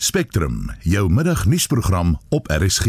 [0.00, 2.86] Spectrum, jou middagnuusprogram op RSG.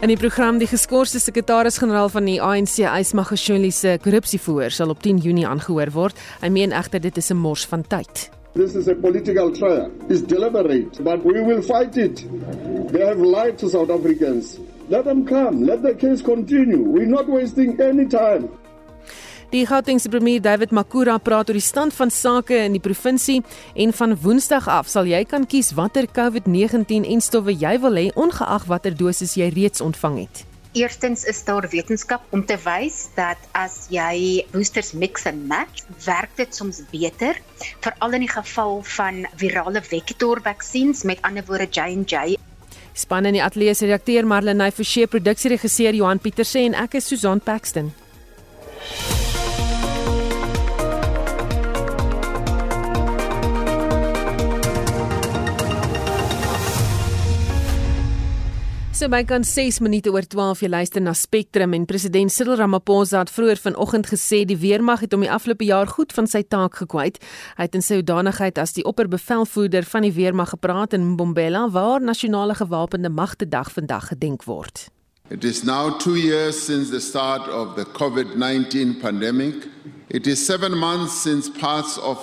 [0.00, 5.22] In die program die geskorste sekretaris-generaal van die ANC, Ysmagashule se korrupsieverhoor sal op 10
[5.22, 6.18] Junie aangehoor word.
[6.42, 8.30] Hy meen egter dit is 'n mors van tyd.
[8.54, 9.92] This is a political trial.
[10.08, 12.26] It's deliberate, but we will fight it.
[12.92, 14.58] They have lied to South Africans.
[14.88, 15.64] Let them come.
[15.64, 16.82] Let the case continue.
[16.82, 18.48] We're not wasting any time.
[19.52, 23.42] Die Gautengse premier David Makura praat oor die stand van sake in die provinsie
[23.76, 28.06] en van Woensdag af sal jy kan kies watter COVID-19 en stowwe jy wil hê
[28.16, 30.46] ongeag watter dosis jy reeds ontvang het.
[30.72, 36.32] Eerstens is daar wetenskap om te wys dat as jy boosters mix en match, werk
[36.40, 37.36] dit soms beter,
[37.84, 42.40] veral in die geval van virale vektor vaksines met ander woorde J&J.
[42.94, 47.40] Span in die ateljee se redakteur Marlenae Forsie, produksieregisseur Johan Pieterse en ek is Susan
[47.40, 47.92] Paxton.
[59.02, 63.24] So by kan 6 minute oor 12 jy luister na Spectrum en president Cyril Ramaphosa
[63.24, 66.78] het vroeër vanoggend gesê die weermag het om die afgelope jaar goed van sy taak
[66.78, 67.18] gekwyt.
[67.58, 71.98] Hy het in sy hoedanigheid as die opperbevelvoerder van die weermag gepraat in Mbombela waar
[71.98, 74.86] nasionale gewapende magte dag vandag gedenk word.
[75.34, 79.66] It is now 2 years since the start of the COVID-19 pandemic.
[80.14, 82.22] It is 7 months since parts of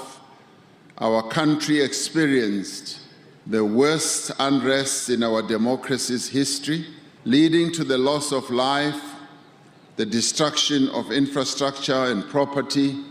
[0.96, 2.99] our country experienced
[3.50, 6.86] the worst unrest in our democracy's history,
[7.26, 9.02] leading to the loss of life,
[9.96, 13.04] the destruction of infrastructure and property,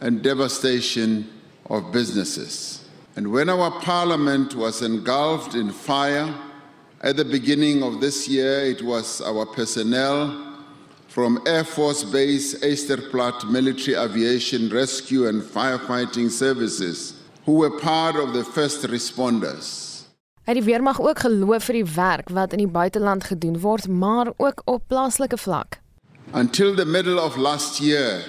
[0.00, 1.28] and devastation
[1.68, 2.88] of businesses.
[3.16, 6.32] And when our parliament was engulfed in fire,
[7.00, 10.58] at the beginning of this year, it was our personnel
[11.08, 17.19] from Air Force Base Easterplatte Military Aviation Rescue and Firefighting Services
[17.50, 19.68] who were part of the first responders.
[20.46, 24.30] Hy die weermag ook geloof vir die werk wat in die buiteland gedoen word, maar
[24.36, 25.80] ook op plaaslike vlak.
[26.32, 28.22] Until the middle of last year,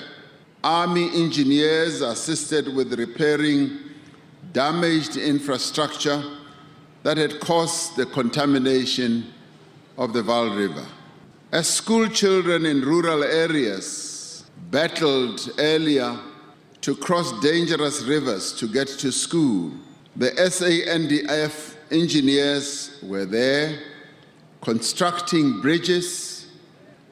[0.63, 3.69] army engineers assisted with repairing
[4.53, 6.23] damaged infrastructure
[7.03, 9.23] that had caused the contamination
[9.97, 10.85] of the Val River.
[11.51, 16.17] As school children in rural areas battled earlier
[16.81, 19.72] to cross dangerous rivers to get to school.
[20.16, 23.80] The SANDF engineers were there
[24.62, 26.47] constructing bridges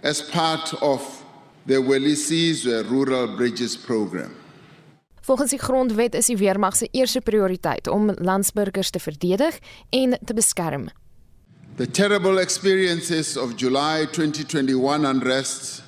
[0.04, 1.02] as part of
[1.66, 4.36] the Welisizwe Rural Bridges program.
[5.22, 9.60] Volgens die grondwet is die weermag se eerste prioriteit om landsburgers te verdedig
[9.90, 10.90] en te beskerm.
[11.76, 15.84] The terrible experiences of July 2021 unrest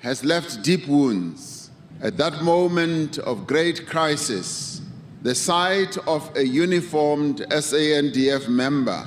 [0.00, 1.55] has left deep wounds
[2.00, 4.80] At that moment of great crisis,
[5.22, 9.06] the sight of a uniformed SANDF member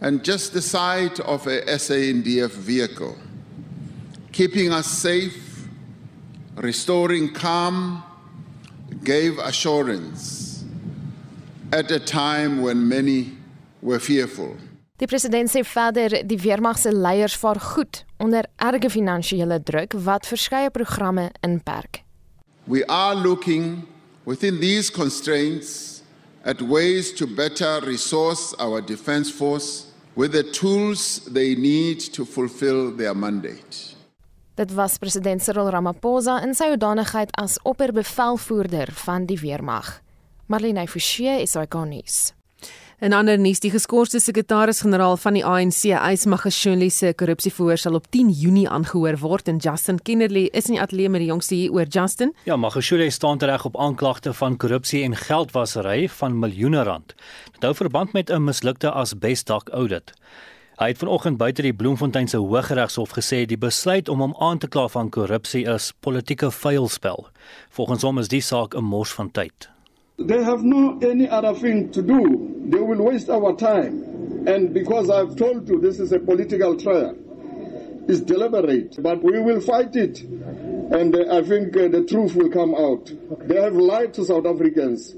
[0.00, 3.16] and just the sight of a SANDF vehicle
[4.32, 5.68] keeping us safe,
[6.56, 8.02] restoring calm,
[9.04, 10.64] gave assurance
[11.70, 13.32] at a time when many
[13.82, 14.56] were fearful.
[15.02, 20.28] Die president sê verder die weermag se leiers vaar goed onder erge finansiële druk wat
[20.30, 22.04] verskeie programme inperk.
[22.70, 23.82] We are looking
[24.24, 26.02] within these constraints
[26.44, 32.94] at ways to better resource our defense force with the tools they need to fulfill
[32.96, 33.96] their mandate.
[34.54, 39.96] Dit was president Cyril Ramaphosa in sy hoedanigheid as opperbevelvoerder van die weermag.
[40.46, 42.30] Marlene Forsie is hy konnies.
[43.02, 48.28] In ander nuus, die geskorste sekretaris-generaal van die ANC, Ysmagashule se korrupsieverhoor sal op 10
[48.30, 51.90] Junie aangehoor word en Justin Kennerly is in die ateljee met die jongste hier oor
[51.90, 52.30] Justin.
[52.46, 57.16] Ja, Magashule staan reg op aanklagte van korrupsie en geldwasery van miljoene rand.
[57.56, 60.14] Dit hou verband met 'n mislukte asbesdak audit.
[60.78, 64.68] Hy het vanoggend buite die Bloemfontein se Hooggeregshof gesê die besluit om hom aan te
[64.68, 67.26] kla van korrupsie is politieke vuilspel.
[67.70, 69.71] Volgens hom is die saak 'n mors van tyd.
[70.26, 72.64] They have no any other thing to do.
[72.66, 74.46] They will waste our time.
[74.46, 77.16] And because I've told you this is a political trial,
[78.08, 80.20] it's deliberate, but we will fight it.
[80.20, 83.10] And uh, I think uh, the truth will come out.
[83.46, 85.14] They have lied to South Africans.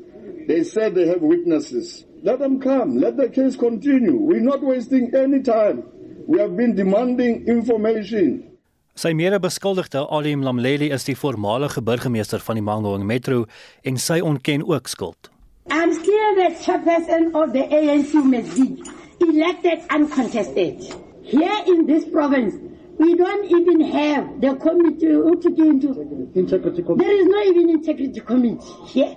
[0.47, 2.05] They said they have witnesses.
[2.23, 2.99] Let them come.
[2.99, 4.17] Let the case continue.
[4.17, 5.85] We're not wasting any time.
[6.27, 8.54] We have been demanding information.
[8.95, 13.41] Sy mede beskuldigde Alim Lamleli is die voormalige burgemeester van die Mangaung Metro
[13.83, 15.31] en sy ontken ook skuld.
[15.67, 18.79] I'm still the chairperson of the ANC Mesdi,
[19.19, 20.79] elected uncontested.
[21.27, 22.55] Here in this province,
[22.99, 25.91] we don't even have the committee to get into
[26.39, 27.05] integrity committee.
[27.05, 29.17] There is no even integrity committee here.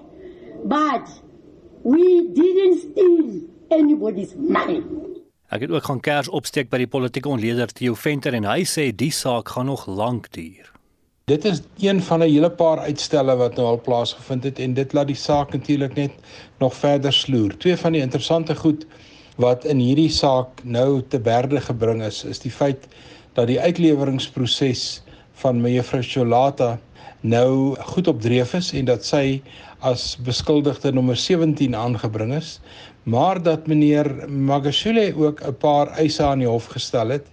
[0.65, 1.06] But
[1.83, 4.81] we didn't steal anybody's money.
[5.47, 8.89] Ek het ook gaan kers opsteek by die politieke ontleder Theo Venter en hy sê
[8.91, 10.73] die saak gaan nog lank duur.
[11.31, 14.94] Dit is een van 'n hele paar uitstelle wat nou al plaasgevind het en dit
[14.94, 16.11] laat die saak natuurlik net
[16.59, 17.57] nog verder sloer.
[17.57, 18.85] Twee van die interessante goed
[19.38, 22.88] wat in hierdie saak nou te berde gebring is, is die feit
[23.33, 25.01] dat die uitleweringsproses
[25.33, 26.79] van mevrou Cholata
[27.21, 29.41] nou goed op dreef is en dat sy
[29.79, 32.59] as beskuldigde nommer 17 aangebring is,
[33.07, 37.27] maar dat meneer Magashule ook 'n paar eise aan die hof gestel het,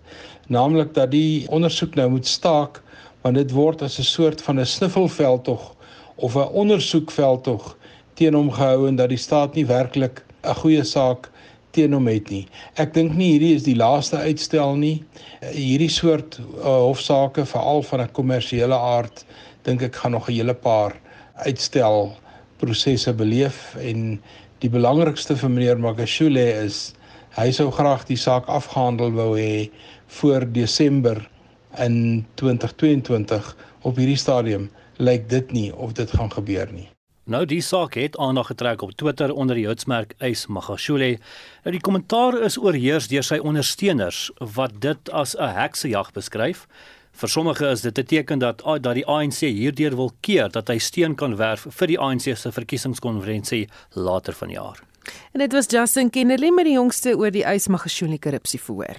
[0.47, 2.83] naamlik dat die ondersoek nou moet staak
[3.21, 5.75] want dit word as 'n soort van 'n sniffelveldtog
[6.15, 7.77] of 'n ondersoekveldtog
[8.15, 11.31] teen hom gehou en dat die staat nie werklik 'n goeie saak
[11.71, 12.47] teen hom het nie.
[12.75, 15.05] Ek dink nie hierdie is die laaste uitstel nie.
[15.41, 19.25] Hierdie soort uh, hofsaake veral van 'n kommersiële aard
[19.63, 21.01] dink ek gaan nog 'n hele paar
[21.35, 22.13] uitstel
[22.57, 24.21] prosesse beleef en
[24.65, 26.95] die belangrikste vir meneer Magashule is
[27.37, 29.69] hy sou graag die saak afgehandel wou hê
[30.21, 31.21] voor Desember
[31.85, 33.51] in 2022
[33.85, 36.89] op hierdie stadium lyk dit nie of dit gaan gebeur nie.
[37.29, 41.19] Nou die saak het aandag getrek op Twitter onder die houtsmerk Ys Magashule.
[41.65, 46.67] Nou die kommentaar is oorheers deur sy ondersteuners wat dit as 'n heksejag beskryf.
[47.15, 50.79] Vir sommige is dit 'n teken dat dat die ANC hierdeur wil keer dat hy
[50.79, 54.83] steun kan werf vir die ANC se verkiesingskonferensie later vanjaar.
[55.33, 58.97] En dit was Justin Kennedy met die jongste oor die Ys Magashule korrupsie verhoor.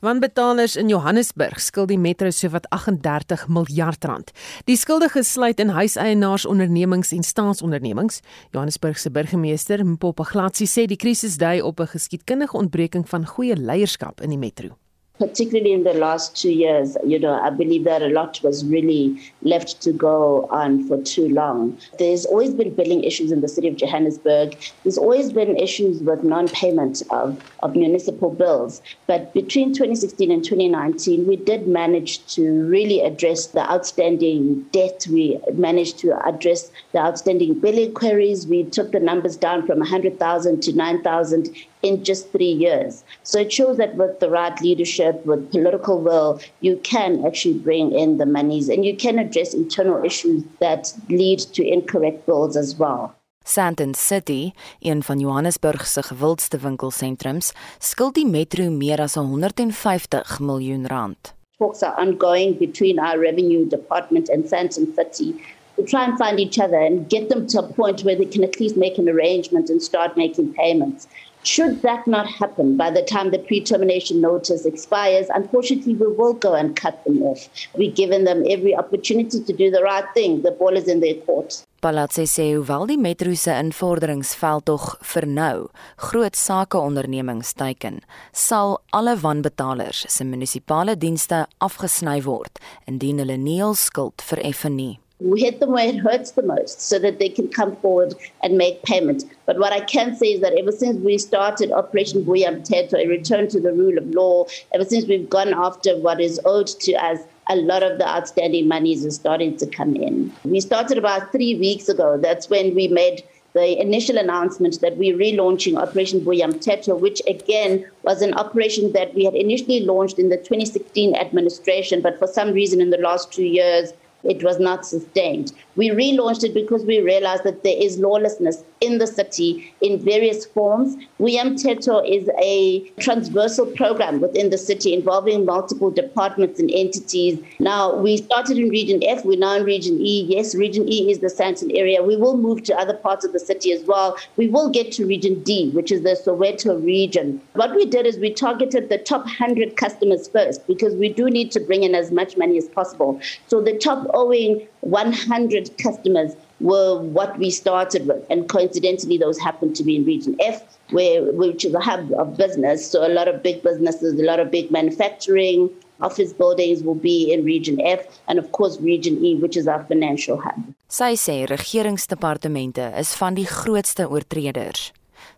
[0.00, 4.32] Wanbetalers in Johannesburg skuld die metro sowat 38 miljard rand.
[4.64, 8.20] Die skuldiges sluit in huiseienaars ondernemings en staatsondernemings.
[8.50, 13.56] Johannesburg se burgemeester, Mpopa Glatsi sê die krisis dui op 'n geskiedkundige ontbreking van goeie
[13.56, 14.76] leierskap in die metro.
[15.18, 19.20] Particularly in the last two years, you know, I believe that a lot was really
[19.42, 21.78] left to go on for too long.
[21.98, 24.56] There's always been billing issues in the city of Johannesburg.
[24.82, 28.82] There's always been issues with non-payment of, of municipal bills.
[29.06, 35.06] But between 2016 and 2019, we did manage to really address the outstanding debt.
[35.08, 38.48] We managed to address the outstanding billing queries.
[38.48, 41.54] We took the numbers down from 100,000 to 9,000
[41.84, 43.04] in just three years.
[43.22, 47.92] So it shows that with the right leadership, with political will, you can actually bring
[47.92, 52.76] in the monies and you can address internal issues that lead to incorrect bills as
[52.76, 53.14] well.
[53.46, 60.86] Sandton City, een van Johannesburg se gewildste winkelsentrums, skuld die metro meer as 150 miljoen
[60.86, 61.34] rand.
[61.58, 65.34] Talks are ongoing between our revenue department and Sandton City
[65.76, 68.44] to try and find each other and get them to a point where they can
[68.44, 71.06] at least make an arrangement and start making payments.
[71.44, 76.54] Should that not happen by the time the pre-termination notice expires, unfortunately, we will go
[76.54, 77.48] and cut them off.
[77.76, 80.40] We've given them every opportunity to do the right thing.
[80.40, 81.62] The ball is in their court.
[81.84, 85.66] Palatse sê hoewel die metro se invorderingsveld tog vir nou
[86.08, 88.00] groot sakeondernemings teiken,
[88.32, 92.56] sal alle wanbetalers se munisipale dienste afgesny word
[92.88, 94.94] indien hulle nie hul skuld vereffen nie.
[95.20, 98.58] We hit them where it hurts the most so that they can come forward and
[98.58, 99.24] make payment.
[99.46, 103.06] But what I can say is that ever since we started Operation Buyam Teto, a
[103.06, 106.94] return to the rule of law, ever since we've gone after what is owed to
[106.94, 110.32] us, a lot of the outstanding monies is starting to come in.
[110.44, 112.18] We started about three weeks ago.
[112.18, 117.88] That's when we made the initial announcement that we're relaunching Operation Buyam Teto, which again
[118.02, 122.52] was an operation that we had initially launched in the 2016 administration, but for some
[122.52, 123.92] reason in the last two years,
[124.24, 125.52] it was not sustained.
[125.76, 130.44] We relaunched it because we realized that there is lawlessness in the city in various
[130.44, 130.96] forms.
[131.18, 137.38] WM Teto is a transversal program within the city involving multiple departments and entities.
[137.58, 140.26] Now, we started in Region F, we're now in Region E.
[140.28, 142.02] Yes, Region E is the Santon area.
[142.02, 144.16] We will move to other parts of the city as well.
[144.36, 147.40] We will get to Region D, which is the Soweto region.
[147.54, 151.52] What we did is we targeted the top 100 customers first because we do need
[151.52, 153.20] to bring in as much money as possible.
[153.46, 158.24] So the top owing 100 customers were what we started with.
[158.30, 162.36] And coincidentally, those happened to be in Region F, where, which is a hub of
[162.36, 162.90] business.
[162.90, 165.68] So a lot of big businesses, a lot of big manufacturing,
[166.00, 169.84] office buildings will be in Region F, and of course, Region E, which is our
[169.84, 170.74] financial hub.
[170.88, 174.92] Sy sê regeringsdepartemente is van die grootste oortreders.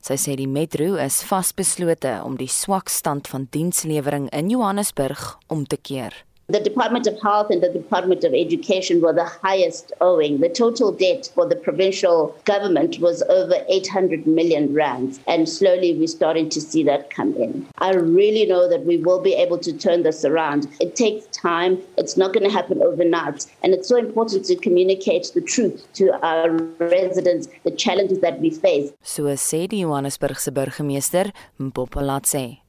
[0.06, 5.66] Sy sê die metro is vasbeslote om die swak stand van dienslewering in Johannesburg om
[5.66, 6.14] te keer.
[6.48, 10.38] The Department of Health and the Department of Education were the highest owing.
[10.38, 16.06] The total debt for the provincial government was over 800 million rands, and slowly we're
[16.06, 17.66] starting to see that come in.
[17.78, 20.68] I really know that we will be able to turn this around.
[20.78, 25.32] It takes time, it's not going to happen overnight, and it's so important to communicate
[25.34, 28.92] the truth to our residents, the challenges that we face.
[29.02, 32.60] So sê die Johannesburgse burgemeester Mpopalatse.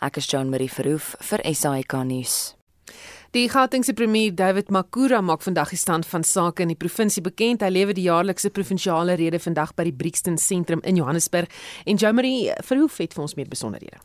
[0.00, 2.54] Ek is Jean Marie Verhoef vir SAK nuus.
[3.34, 7.64] Die Gautengse premier David Makura maak vandag die stand van sake in die provinsie bekend.
[7.66, 11.50] Hy lewer die jaarlikse provinsiale rede vandag by die Brixton sentrum in Johannesburg.
[11.82, 13.98] En Jomari verhoef het vir ons meer besonderhede.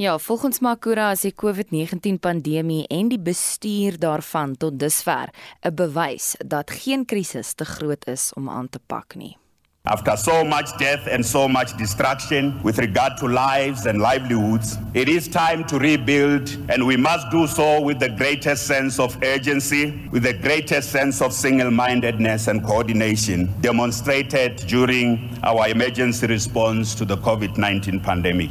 [0.00, 5.28] Ja, volgens Makura is die COVID-19 pandemie en die bestuur daarvan tot dusver
[5.60, 9.36] 'n bewys dat geen krisis te groot is om aan te pak nie.
[9.84, 15.08] After so much death and so much destruction with regard to lives and livelihoods, it
[15.08, 20.08] is time to rebuild, and we must do so with the greatest sense of urgency,
[20.12, 27.04] with the greatest sense of single mindedness and coordination demonstrated during our emergency response to
[27.04, 28.50] the COVID 19 pandemic.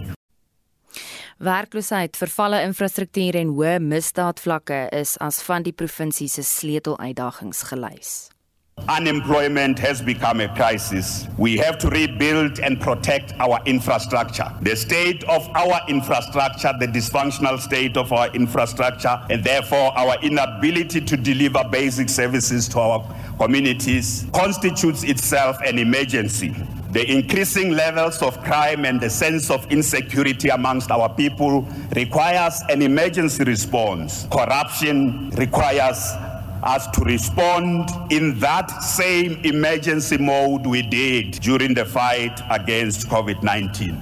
[1.39, 8.13] Werkloosheid, vervalle infrastruktuur en hoë misdaadvlakke is as van die provinsie se sleuteluitdagings gelys.
[8.89, 11.27] Unemployment has become a crisis.
[11.37, 14.51] We have to rebuild and protect our infrastructure.
[14.61, 21.01] The state of our infrastructure, the dysfunctional state of our infrastructure, and therefore our inability
[21.01, 26.55] to deliver basic services to our communities constitutes itself an emergency.
[26.91, 32.81] The increasing levels of crime and the sense of insecurity amongst our people requires an
[32.81, 34.27] emergency response.
[34.29, 36.11] Corruption requires
[36.63, 43.97] us to respond in that same emergency mode we did during the fight against COVID-19.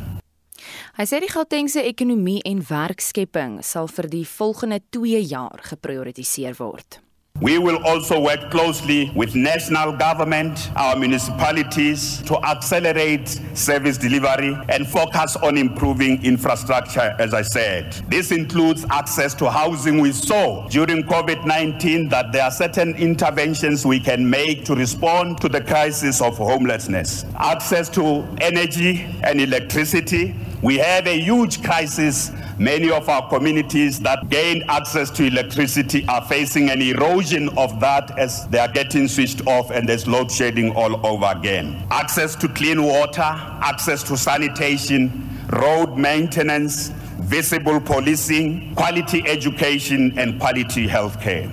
[1.00, 7.00] Hy sê die Gautengse ekonomie en werkskepping sal vir die volgende 2 jaar geprioritiseer word.
[7.42, 14.86] We will also work closely with national government, our municipalities to accelerate service delivery and
[14.86, 17.94] focus on improving infrastructure, as I said.
[18.10, 20.00] This includes access to housing.
[20.00, 25.40] We saw during COVID 19 that there are certain interventions we can make to respond
[25.40, 27.26] to the crisis of homelessness.
[27.38, 30.36] Access to energy and electricity.
[30.62, 36.22] We have a huge crisis Many of our communities that gained access to electricity are
[36.26, 40.76] facing an erosion of that as they are getting switched off and there's load shedding
[40.76, 41.82] all over again.
[41.90, 43.32] Access to clean water,
[43.64, 46.90] access to sanitation, road maintenance,
[47.20, 51.48] visible policing, quality education and quality healthcare.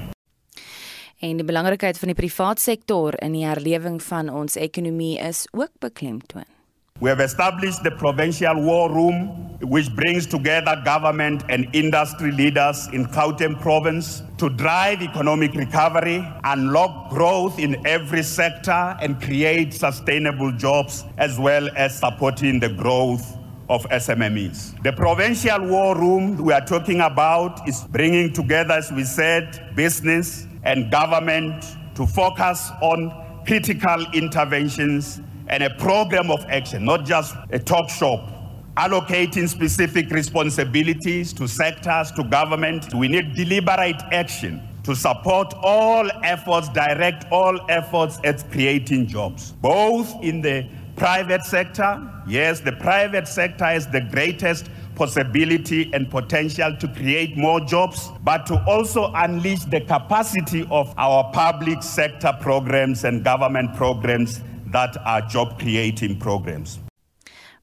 [1.23, 5.71] En die belangrikheid van die privaat sektor in die herlewing van ons ekonomie is ook
[5.79, 6.56] beklemtoon.
[6.99, 13.05] We have established the Provincial War Room, which brings together government and industry leaders in
[13.07, 21.05] Gauteng province to drive economic recovery, unlock growth in every sector, and create sustainable jobs,
[21.19, 23.37] as well as supporting the growth
[23.69, 24.83] of SMMEs.
[24.83, 30.47] The Provincial War Room we are talking about is bringing together, as we said, business
[30.63, 31.63] and government
[31.95, 38.33] to focus on critical interventions and a program of action, not just a talk shop.
[38.77, 42.93] Allocating specific responsibilities to sectors, to government.
[42.95, 50.15] We need deliberate action to support all efforts, direct all efforts at creating jobs, both
[50.23, 52.01] in the private sector.
[52.27, 58.47] Yes, the private sector has the greatest possibility and potential to create more jobs, but
[58.47, 64.41] to also unleash the capacity of our public sector programs and government programs
[64.73, 66.79] that are job creating programs.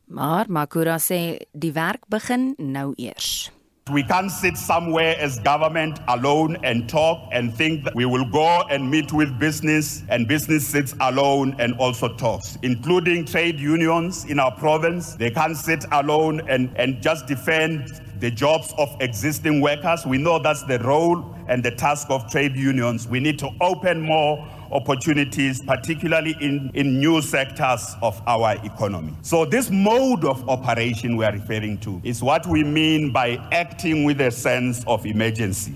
[0.05, 3.51] Maar Makura sê die werk begin nou eers.
[3.91, 8.61] We can't sit somewhere as government alone and talk and think that we will go
[8.69, 14.39] and meet with business and business sits alone and also talks, including trade unions in
[14.39, 15.15] our province.
[15.15, 20.05] They can't sit alone and, and just defend the jobs of existing workers.
[20.05, 23.05] We know that's the role and the task of trade unions.
[23.05, 29.13] We need to open more opportunities, particularly in, in new sectors of our economy.
[29.21, 34.05] So, this mode of operation we are referring to is what we mean by acting
[34.05, 35.73] with a sense of emergency.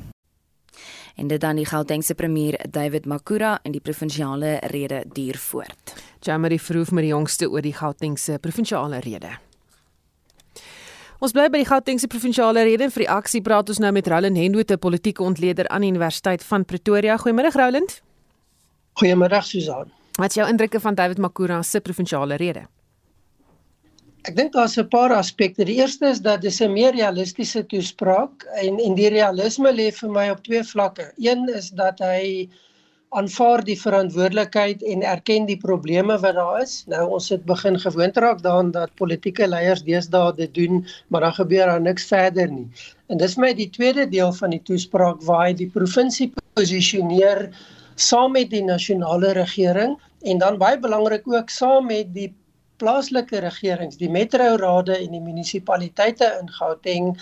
[1.17, 5.95] En dit dan die Gautengse premier David Makura in die provinsiale rede duur voort.
[6.19, 9.31] Jamari vroeg met die jongste oor die Gautengse provinsiale rede.
[11.17, 14.07] Ons bly by die Gautengse provinsiale rede en vir die aksie praat ons nou met
[14.07, 17.17] Roland Henwood, 'n politieke ontleder aan die Universiteit van Pretoria.
[17.17, 18.01] Goeiemôre Roland.
[18.97, 19.91] Goeiemiddag Susan.
[20.17, 22.63] Wat is jou indrukke van David Makura se provinsiale rede?
[24.25, 25.65] Ek dink daar's 'n paar aspekte.
[25.65, 30.09] Die eerste is dat dis 'n meer realistiese toespraak en en die realisme lê vir
[30.09, 31.13] my op twee vlakke.
[31.17, 32.49] Een is dat hy
[33.09, 36.83] aanvaar die verantwoordelikheid en erken die probleme wat daar is.
[36.87, 41.33] Nou ons het begin gewoond raak daaraan dat politieke leiers deesdae dit doen, maar dan
[41.33, 42.67] gebeur daar niks verder nie.
[43.07, 47.51] En dis my die tweede deel van die toespraak waar hy die provinsie posisioneer
[47.97, 52.29] saam met die nasionale regering en dan baie belangrik ook saam met die
[52.77, 57.13] plaaslike regerings, die metrorade en die munisipaliteite in Gauteng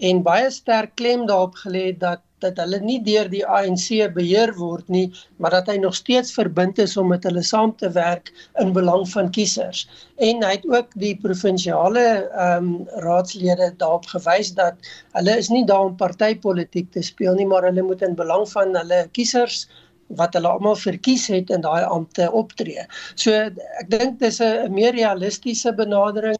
[0.00, 4.86] en baie sterk klem daarop gelê dat dat hulle nie deur die ANC beheer word
[4.88, 8.30] nie, maar dat hy nog steeds verbind is om met hulle saam te werk
[8.62, 9.82] in belang van kiesers.
[10.24, 12.72] En hy het ook die provinsiale ehm um,
[13.04, 17.84] raadslede daarop gewys dat hulle is nie daar om partytetiek te speel nie, maar hulle
[17.84, 19.66] moet in belang van hulle kiesers
[20.18, 22.86] wat hulle almal verkies het in daai ampte optree.
[23.14, 26.38] So ek dink dis 'n meer realistiese benadering,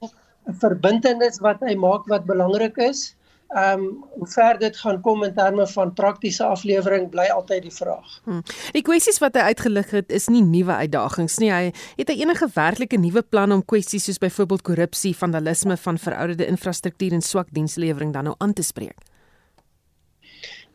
[0.48, 3.14] 'n verbintenis wat hy maak wat belangrik is
[3.50, 7.74] ehm um, hoe ver dit gaan kom in terme van praktiese aflewering bly altyd die
[7.74, 8.20] vraag.
[8.24, 8.42] Hmm.
[8.72, 11.50] Die kwessies wat hy uitgelig het is nie nuwe uitdagings nie.
[11.50, 16.46] Hy het hy enige werklike nuwe plan om kwessies soos byvoorbeeld korrupsie, vandalisme van verouderde
[16.46, 19.09] infrastruktuur en swak dienslewering dan nou aan te spreek.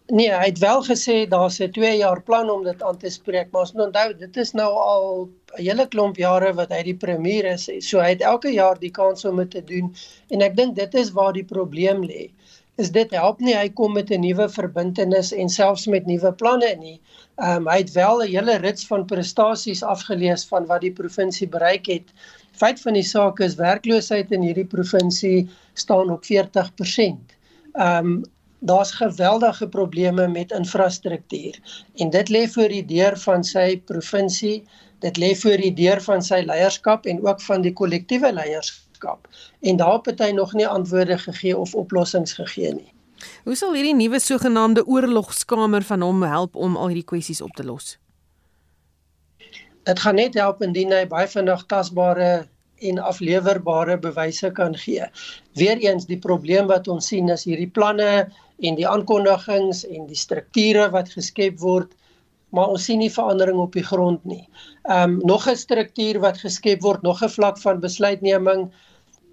[0.07, 3.51] Nee, hy het wel gesê daar's 'n 2 jaar plan om dit aan te spreek,
[3.51, 6.97] maar ons moet onthou dit is nou al 'n hele klomp jare wat hy die
[7.05, 7.69] premier is.
[7.79, 9.95] So hy het elke jaar die kans om dit te doen
[10.29, 12.29] en ek dink dit is waar die probleem lê
[12.81, 16.71] is dit help nie hy kom met 'n nuwe verbintenis en selfs met nuwe planne
[16.79, 16.99] nie.
[17.39, 21.47] Ehm um, hy het wel 'n hele rits van prestasies afgelees van wat die provinsie
[21.47, 22.11] bereik het.
[22.51, 27.35] Feit van die saak is werkloosheid in hierdie provinsie staan op 40%.
[27.73, 28.23] Ehm um,
[28.59, 31.59] daar's geweldige probleme met infrastruktuur
[31.95, 34.63] en dit lê voor die deur van sy provinsie.
[34.99, 39.27] Dit lê voor die deur van sy leierskap en ook van die kollektiewe leierskap
[39.61, 42.91] en daarop het hy nog nie antwoorde gegee of oplossings gegee nie.
[43.43, 47.65] Hoe sal hierdie nuwe sogenaamde oorlogskamer van hom help om al hierdie kwessies op te
[47.65, 47.95] los?
[49.85, 52.47] Dit gaan net help indien hy baie vinnig tasbare
[52.89, 55.05] en aflewerbare bewyse kan gee.
[55.59, 58.27] Weereens die probleem wat ons sien is hierdie planne
[58.59, 61.93] en die aankondigings en die strukture wat geskep word
[62.55, 64.43] maar ons sien nie verandering op die grond nie.
[64.87, 68.69] Ehm um, nog 'n struktuur wat geskep word, nog 'n vlak van besluitneming.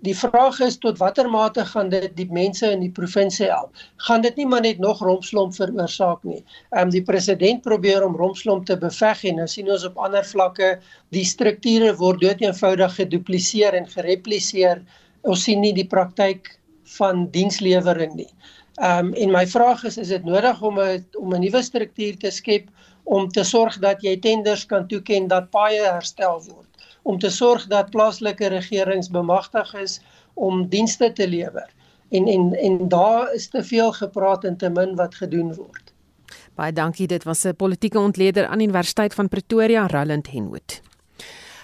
[0.03, 3.71] Die vraag is tot watter mate gaan dit die mense in die provinsie help?
[3.97, 6.45] Gaan dit nie maar net nog rompslomp veroorsaak nie?
[6.71, 10.25] Ehm um, die president probeer om rompslomp te beveg en nou sien ons op ander
[10.25, 10.79] vlakke
[11.11, 14.83] die strukture word doeteenvoudig gedupliseer en gerepliseer.
[15.23, 16.59] Ons sien nie die praktyk
[16.99, 18.31] van dienslewering nie.
[18.75, 22.17] Ehm um, en my vraag is is dit nodig om 'n om 'n nuwe struktuur
[22.17, 22.69] te skep
[23.05, 26.69] om te sorg dat jy tenders kan toeken dat paaie herstel word?
[27.03, 30.01] Om te sorg dat plaaslike regerings bemagtig is
[30.35, 31.69] om dienste te lewer?
[32.11, 35.93] En en en daar is te veel gepraat en te min wat gedoen word.
[36.55, 40.92] Baie dankie dit was 'n politieke ontleder aan Universiteit van Pretoria Roland Henwood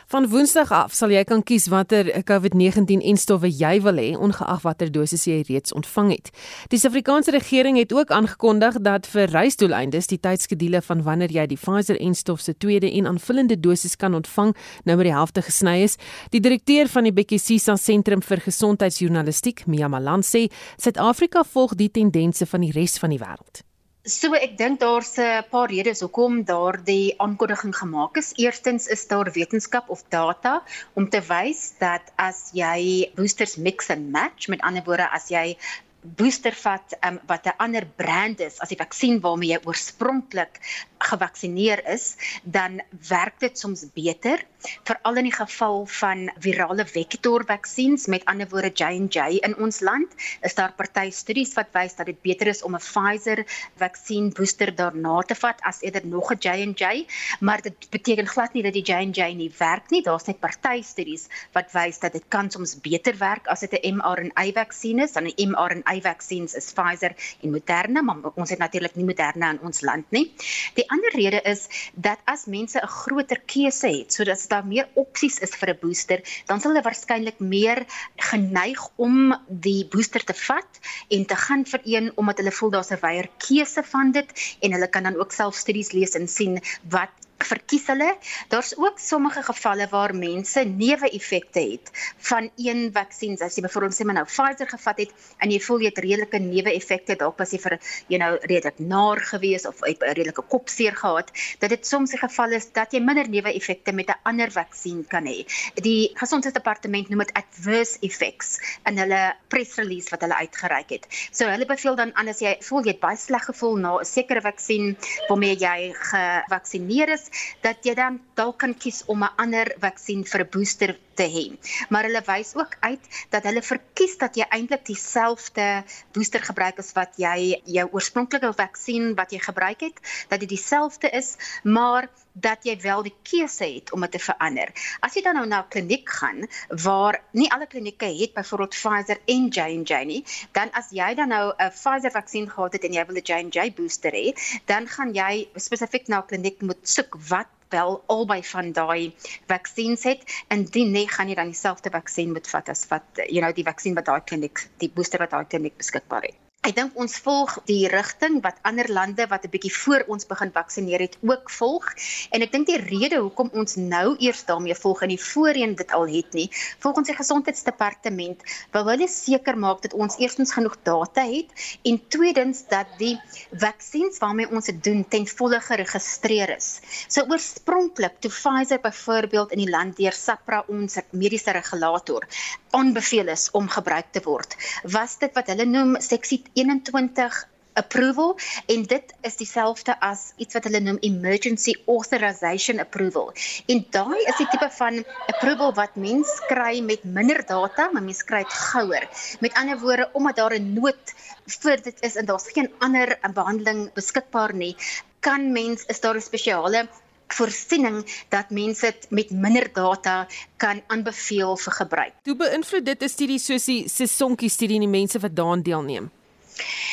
[0.08, 5.26] Van Woensdag af sal jy kan kies watter COVID-19-enstowwe jy wil hê, ongeag watter dosis
[5.28, 6.30] jy reeds ontvang het.
[6.72, 11.60] Die Suid-Afrikaanse regering het ook aangekondig dat vir reisdoeleindes die tydskedule van wanneer jy die
[11.60, 14.56] Pfizer-enstof se tweede en aanvullende dosis kan ontvang,
[14.88, 16.00] nou met die helfte gesny is.
[16.32, 20.46] Die direkteur van die Bekkiesisa Sentrum vir Gesondheidsjournalistiek, Mia Malan sê,
[20.80, 23.67] Suid-Afrika volg die tendense van die res van die wêreld.
[24.06, 28.32] So ek dink daar's 'n paar redes hoekom daardie aankondiging gemaak is.
[28.38, 30.62] Eerstens is daar wetenskap of data
[30.94, 35.58] om te wys dat as jy boosters mix and match, met ander woorde as jy
[36.02, 40.60] booster vat um, wat 'n ander brand is as die vaksin waarmee jy oorspronklik
[40.98, 44.42] gevaksinneer is, dan werk dit soms beter,
[44.82, 50.14] veral in die geval van virale vektor vaksins met ander woorde J&J in ons land,
[50.42, 53.44] is daar party studies wat wys dat dit beter is om 'n Pfizer
[53.76, 57.06] vaksin booster daarna te vat as eerder nog 'n J&J,
[57.40, 60.02] maar dit beteken glad nie dat die J&J nie werk nie.
[60.02, 63.96] Daar's net party studies wat wys dat dit kan soms beter werk as dit 'n
[63.96, 65.12] mRNA vaksin is.
[65.12, 69.60] Dan 'n mRNA vaksins is Pfizer en Moderna, maar ons het natuurlik nie Moderna in
[69.60, 70.26] ons land nie.
[70.74, 75.38] Die ander rede is dat as mense 'n groter keuse het, sodat daar meer opsies
[75.38, 80.80] is vir 'n booster, dan sal hulle waarskynlik meer geneig om die booster te vat
[81.08, 84.28] en te gaan vir een omdat hulle voel daar's 'n wyeer keuse van dit
[84.60, 88.16] en hulle kan dan ook self studies lees en sien wat verkies hulle.
[88.48, 91.90] Daar's ook sommige gevalle waar mense neeweffekte het
[92.30, 93.36] van een vaksin.
[93.40, 96.40] As jy byvoorbeeld sê maar nou Pfizer gevat het en jy voel jy het redelike
[96.42, 101.30] neeweffekte, dalk was jy vir jy nou redelik naar gewees of 'n redelike kopseer gehad,
[101.60, 105.24] dat dit soms 'n geval is dat jy minder neeweffekte met 'n ander vaksin kan
[105.26, 105.46] hê.
[105.74, 111.06] Die gesondheidsdepartement noem dit adverse effects in hulle press release wat hulle uitgereik het.
[111.30, 114.04] So hulle beveel dan aan as jy voel jy het baie sleg gevoel na 'n
[114.04, 114.96] sekere vaksin
[115.28, 117.27] waarmee jy gevaksinereer is,
[117.66, 121.44] dat jy dan dalk kan kies om 'n ander vaksin vir 'n booster te hê.
[121.88, 126.92] Maar hulle wys ook uit dat hulle verkies dat jy eintlik dieselfde booster gebruik as
[126.92, 132.08] wat jy jou oorspronklike vaksin wat jy gebruik het, dat dit dieselfde is, maar
[132.40, 134.72] dat jy wel die keuse het om dit te verander.
[135.00, 136.46] As jy dan nou na 'n kliniek gaan
[136.84, 141.52] waar nie alle klinieke het byvoorbeeld Pfizer en J&J nie, dan as jy dan nou
[141.58, 145.48] 'n Pfizer vaksin gehad het en jy wil 'n J&J booster hê, dan gaan jy
[145.54, 149.14] spesifiek na 'n kliniek moet soek wat wel albei van daai
[149.46, 153.54] vaksins het indien nie gaan jy dan dieselfde vaksin moet vat as wat you know
[153.54, 156.47] die vaksin wat daai kliniek die booster wat daai kliniek beskikbaar het.
[156.68, 160.50] Ek dink ons volg die rigting wat ander lande wat 'n bietjie voor ons begin
[160.52, 161.86] vaksineer het ook volg.
[162.28, 165.94] En ek dink die rede hoekom ons nou eers daarmee volg en nie voorheen dit
[165.96, 166.50] al het nie,
[166.84, 171.48] volgens die gesondheidsdepartement, wil hulle seker maak dat ons eerstens genoeg data het
[171.84, 173.16] en tweedens dat die
[173.56, 176.80] vaksins waarmee ons dit doen ten volle geregistreer is.
[177.08, 182.28] So oorspronklik toe Pfizer byvoorbeeld in die land deur SAHPRA ons mediese regulator
[182.76, 184.52] aanbeveel is om gebruik te word,
[184.84, 187.46] was dit wat hulle noem seksie 21
[187.78, 193.30] approval en dit is dieselfde as iets wat hulle noem emergency authorization approval.
[193.70, 195.02] En daai is die tipe van
[195.34, 199.08] approval wat mens kry met minder data, maar mens kry dit gouer.
[199.44, 201.14] Met ander woorde, omdat daar 'n nood
[201.62, 204.74] vir dit is en daar's geen ander behandeling beskikbaar nie,
[205.20, 206.88] kan mens is daar 'n spesiale
[207.28, 212.12] voorsiening dat mense dit met minder data kan aanbeveel vir gebruik.
[212.24, 216.10] Hoe beïnvloed dit 'n studie soos die Sesonkie studie en die mense wat daaraan deelneem?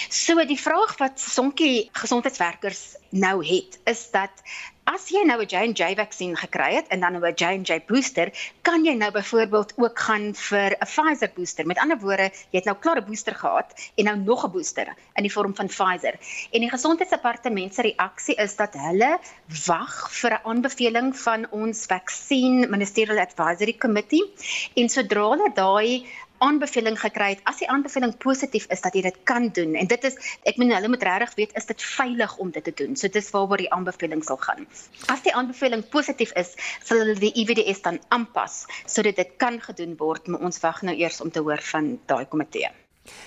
[0.10, 4.44] So die vraag wat Sonkie gesondheidswerkers nou het is dat
[4.86, 8.30] as jy nou 'n J&J vaksin gekry het en dan nou 'n J&J booster,
[8.62, 11.66] kan jy nou byvoorbeeld ook gaan vir 'n Pfizer booster.
[11.66, 14.88] Met ander woorde, jy het nou klaar 'n booster gehad en nou nog 'n booster
[15.16, 16.16] in die vorm van Pfizer.
[16.52, 19.20] En die gesondheidsdepartement se reaksie is dat hulle
[19.66, 24.34] wag vir 'n aanbeveling van ons Vaccine Ministerial Advisory Committee
[24.76, 26.06] en sodra hulle daai
[26.44, 30.08] aanbeveling gekry het as die aanbeveling positief is dat jy dit kan doen en dit
[30.10, 30.18] is
[30.50, 33.30] ek meen hulle moet regtig weet is dit veilig om dit te doen so dis
[33.36, 34.66] waaroor die aanbeveling sal gaan
[35.14, 39.96] as die aanbeveling positief is sal hulle die EVDS dan aanpas sodat dit kan gedoen
[40.00, 42.72] word maar ons wag nou eers om te hoor van daai komitee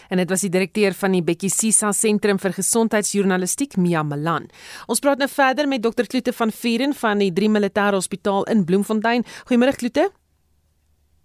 [0.09, 4.49] En dit was die direkteur van die Bekkie Sisa Sentrum vir Gesondheidsjournalistiek, Mia Malan.
[4.91, 6.09] Ons praat nou verder met Dr.
[6.11, 9.27] Kloete van Vieren van die 3 Militêre Hospitaal in Bloemfontein.
[9.47, 10.11] Goeiemôre Kloete.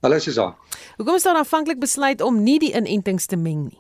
[0.03, 0.51] Hallo Susan.
[0.97, 3.77] Hoekom is daar aanvanklik besluit om nie die inentings te meng nie?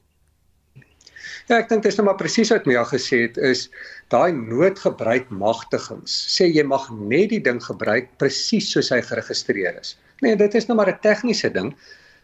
[1.49, 3.65] Ja, ek dink dit is nou maar presies wat Mia gesê het is
[4.13, 6.13] daai noodgebruik magtigings.
[6.31, 9.97] Sê jy mag net die ding gebruik presies soos hy geregistreer is.
[10.23, 11.73] Nee, dit is nou maar 'n tegniese ding,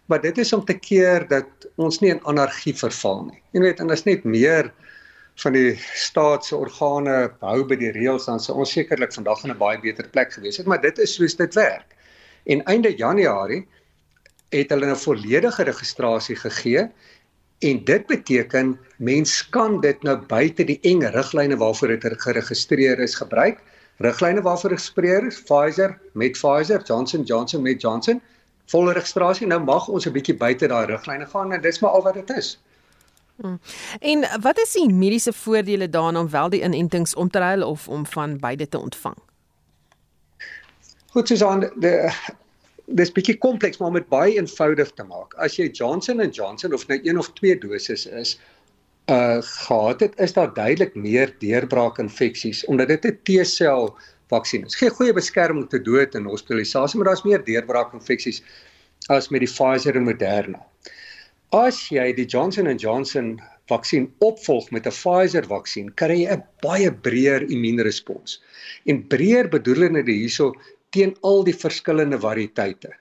[0.08, 3.42] maar dit is om te keer dat ons nie in anargie verval nie.
[3.52, 4.72] Jy weet, en as net meer
[5.44, 9.60] van die staatse organe hou by die reëls dan sou ons sekerlik vandag in 'n
[9.60, 11.98] baie beter plek gewees het, maar dit is soos dit werk.
[12.46, 13.68] En einde Januarie
[14.50, 16.90] het hulle 'n volledige registrasie gegee
[17.60, 23.16] en dit beteken mens kan dit nou buite die eng riglyne waarvoor dit geregistreer is
[23.16, 23.60] gebruik.
[23.98, 28.22] Riglyne waarvoor geregistreer is Pfizer met Pfizer, Johnson Johnson met Johnson,
[28.66, 29.48] volle registrasie.
[29.48, 32.30] Nou mag ons 'n bietjie buite daai riglyne gaan en dis maar al wat dit
[32.30, 32.60] is.
[33.42, 33.60] Hmm.
[34.00, 37.88] En wat is die mediese voordele daaraan om wel die inentings om te ruil of
[37.88, 39.16] om van beide te ontvang?
[41.10, 42.12] Goed, Susan, die
[42.98, 45.36] dis bietjie kompleks maar om dit baie eenvoudig te maak.
[45.38, 48.38] As jy Johnson & Johnson of nou een of twee doses is
[49.10, 53.96] uh gehad het, is daar duidelik meer deurbraak infeksies omdat dit 'n T-sel
[54.30, 54.76] vaksin is.
[54.76, 58.44] Gee goeie beskerming te dood en hospitalisasie, maar daar's meer deurbraak infeksies
[59.10, 60.62] as met die Pfizer en Moderna.
[61.52, 66.44] As jy die Johnson & Johnson vaksin opvolg met 'n Pfizer vaksin, kry jy 'n
[66.62, 68.42] baie breër immuunrespons.
[68.86, 70.54] En breër bedoel hulle hierso
[70.96, 72.92] teen al die verskillende variëteite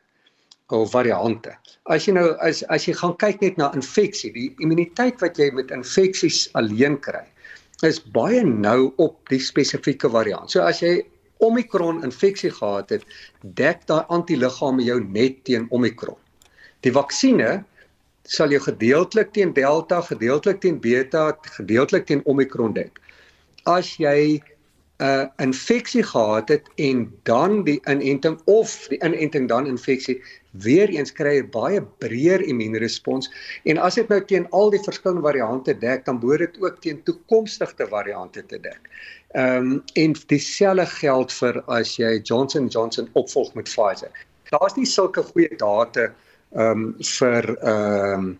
[0.77, 1.55] of variante.
[1.88, 5.48] As jy nou as as jy gaan kyk net na infeksie, die immuniteit wat jy
[5.57, 7.24] met infeksies alleen kry,
[7.87, 10.51] is baie nou op die spesifieke variant.
[10.51, 11.01] So as jy
[11.40, 13.05] Omicron infeksie gehad het,
[13.55, 16.18] dek daai antiliggame jou net teen Omicron.
[16.83, 17.62] Die vaksines
[18.29, 22.98] sal jou gedeeltelik teen Delta, gedeeltelik teen Beta, gedeeltelik teen Omicron dek.
[23.64, 24.42] As jy
[24.98, 30.88] 'n uh, infeksie gehad het en dan die inenting of die inenting dan infeksie weer
[30.88, 33.30] eens kry 'n baie breër immuunrespons
[33.64, 37.02] en as dit nou teen al die verskillende variante dek dan behoort dit ook teen
[37.02, 38.90] toekomstige variante te dek.
[39.28, 44.11] Ehm um, en dieselfde geld vir as jy Johnson Johnson opvolg met Pfizer.
[44.50, 46.11] Daar's nie sulke goeie data
[46.52, 48.38] ehm um, vir ehm um,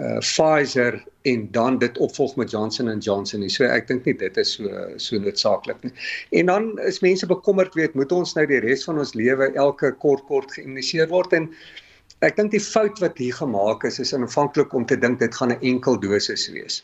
[0.00, 0.96] uh Pfizer
[1.28, 3.50] en dan dit opvolg met Johnson & Johnson nie.
[3.52, 5.92] So ek dink nie dit is so so noodsaaklik nie.
[6.40, 9.92] En dan is mense bekommerd weet moet ons nou die res van ons lewe elke
[10.04, 11.50] kort kort geïmmuniseer word en
[12.24, 15.52] ek dink die fout wat hier gemaak is is aanvanklik om te dink dit gaan
[15.52, 16.80] 'n enkel dosis wees.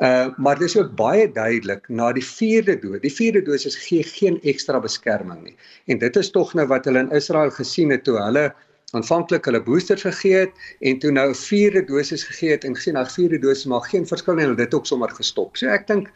[0.00, 3.02] Uh maar dis ook baie duidelik na die 4de dosis.
[3.04, 5.56] Die 4de dosis gee geen ekstra beskerming nie.
[5.86, 8.52] En dit is tog nou wat hulle in Israel gesien het toe hulle
[8.96, 10.52] aanvanklik hulle boosters gegee het
[10.90, 14.06] en toe nou 'n vierde dosis gegee het en gesien na vierde dosis maar geen
[14.06, 15.56] verskil nie, hulle dit ook sommer gestop.
[15.56, 16.10] So ek dink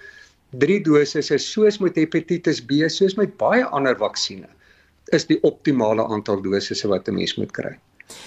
[0.50, 4.50] drie dosisse soos met hepatitis B, soos met baie ander vaksines
[5.12, 7.78] is die optimale aantal dosisse wat 'n mens moet kry.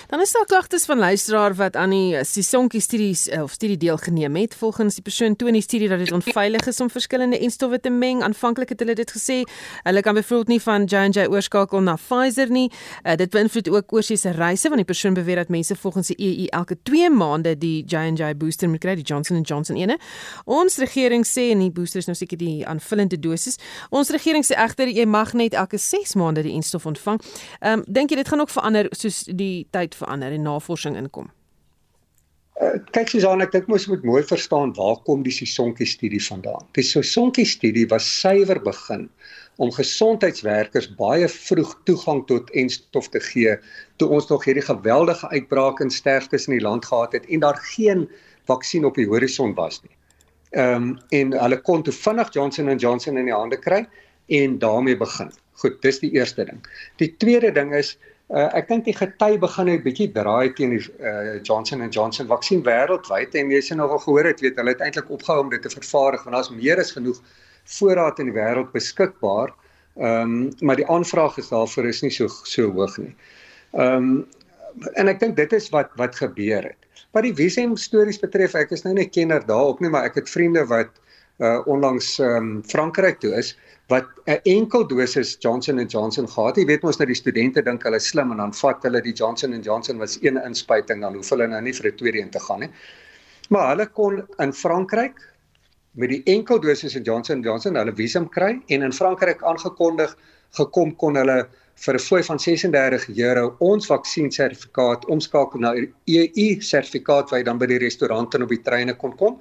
[0.08, 3.78] Dan is daar klagtes van luisteraar wat aan die eh, Sisonke studies eh, of studie
[3.78, 4.56] deelgeneem het.
[4.56, 8.24] Volgens die persoon toon die studie dat dit onveilig is om verskillende enstowwe te meng.
[8.24, 9.42] Aanvanklik het hulle dit gesê.
[9.84, 12.72] Hulle kan byvoorbeeld nie van J&J oorskakel na Pfizer nie.
[13.04, 16.46] Uh, dit beïnvloed ook oorsese reise want die persoon beweer dat mense volgens die EU
[16.46, 19.98] elke 2 maande die J&J booster moet kry, die Johnson & Johnson ene.
[20.46, 23.60] Ons regering sê en die booster is nou seker die aanvullende dosis.
[23.90, 27.22] Ons regering sê egter jy mag net elke 6 maande die enstof ontvang.
[27.62, 31.32] Ehm um, dink jy dit gaan ook verander soos die tyd verander en navorsing inkom?
[32.62, 36.68] Uh, kyk Susan, ek dink mos moet mooi verstaan waar kom die Sisonke studie vandaan.
[36.78, 39.08] Die Sisonke studie was suiwer begin
[39.62, 43.58] om gesondheidswerkers baie vroeg toegang tot enstof te gee
[44.02, 47.58] toe ons nog hierdie geweldige uitbraak in sterftes in die land gehad het en daar
[47.74, 48.08] geen
[48.50, 49.94] vaksin op die horison was nie.
[50.54, 53.86] Ehm um, en hulle kon toe vinnig Johnson & Johnson in die hande kry
[54.30, 55.34] en daarmee begin.
[55.62, 56.62] Goed, dis die eerste ding.
[57.02, 57.96] Die tweede ding is
[58.34, 62.26] Uh, ek dink die gety begin net bietjie draai teen die uh, Johnson & Johnson
[62.32, 65.62] vaksin wêreldwyd en mense nou al gehoor het weet hulle het eintlik opgehou om dit
[65.62, 67.20] te vervaardig want daar's meer as genoeg
[67.76, 69.54] voorraad in die wêreld beskikbaar.
[70.02, 73.14] Ehm um, maar die aanvraag is daarvoor is nie so so hoog nie.
[73.78, 76.90] Ehm um, en ek dink dit is wat wat gebeur het.
[77.14, 80.34] Wat die Wesem stories betref, ek is nou nie kenner daarop nie, maar ek het
[80.34, 80.90] vriende wat
[81.38, 83.54] uh onlangs ehm um, Frankryk toe is
[83.90, 86.56] wat 'n enkel dosis Johnson & Johnson gehad.
[86.56, 89.62] Jy weet mos dat die studente dink hulle slim en dan vat hulle die Johnson
[89.62, 92.40] & Johnson was een inspuiting dan hoef hulle nou nie vir 'n tweede een te
[92.40, 92.70] gaan nie.
[93.50, 95.20] Maar hulle kon in Frankryk
[95.92, 100.16] met die enkel dosis Johnson & Johnson hulle visum kry en in Frankryk aangekondig
[100.52, 107.30] gekom kon hulle vir 'n fooi van 36 euro ons vaksiensertifikaat omskakel na EU sertifikaat
[107.32, 109.40] wat jy dan by die restaurante en op die treine kon kom.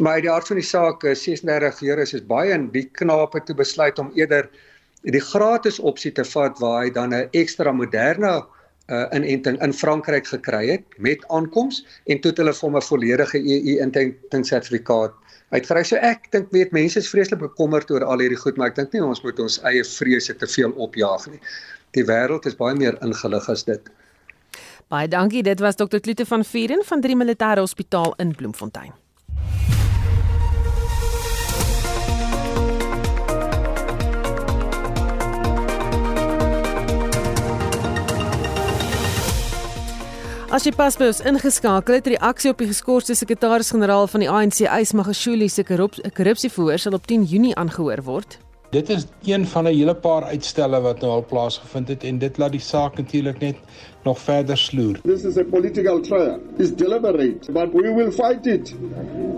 [0.00, 3.40] Maar uit die aard van die saak, 36 jaar is is baie en die knape
[3.48, 4.50] toe besluit om eerder
[5.06, 8.44] die gratis opsie te vat waar hy dan 'n ekstra moderne
[8.88, 13.38] uh, inenting in Frankryk gekry het met aankoms en toe het hulle vir 'n volledige
[13.38, 15.14] EU inenting sertifikaat
[15.50, 15.84] uitgery.
[15.84, 18.92] So ek dink weet mense is vreeslik bekommerd oor al hierdie goed, maar ek dink
[18.92, 21.40] nie ons moet ons eie vrese te veel opjaag nie.
[21.92, 23.80] Die wêreld is baie meer ingelig as dit.
[24.88, 25.42] Baie dankie.
[25.42, 25.98] Dit was Dr.
[25.98, 29.05] Klute van Vieren van Drie Militaire Hospitaal in Bloemfontein.
[40.46, 44.60] As jy pas by ons ingeskakel het, reaksie op die geskorste sekretaris-generaal van die ANC,
[44.62, 48.36] Ys Magashule se korrupsieverhoor sal op 10 Junie aangehoor word.
[48.70, 52.38] Dit is een van 'n hele paar uitstelle wat nou al plaasgevind het en dit
[52.38, 53.56] laat die saak natuurlik net
[54.04, 55.00] nog verder sloer.
[55.02, 56.38] This is a political trial.
[56.58, 58.74] It's deliberate, but we will fight it.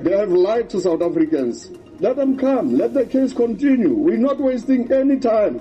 [0.05, 1.71] They have lied to South Africans.
[2.01, 2.77] Let them come.
[2.77, 3.95] Let the case continue.
[3.95, 5.61] We're not wasting any time.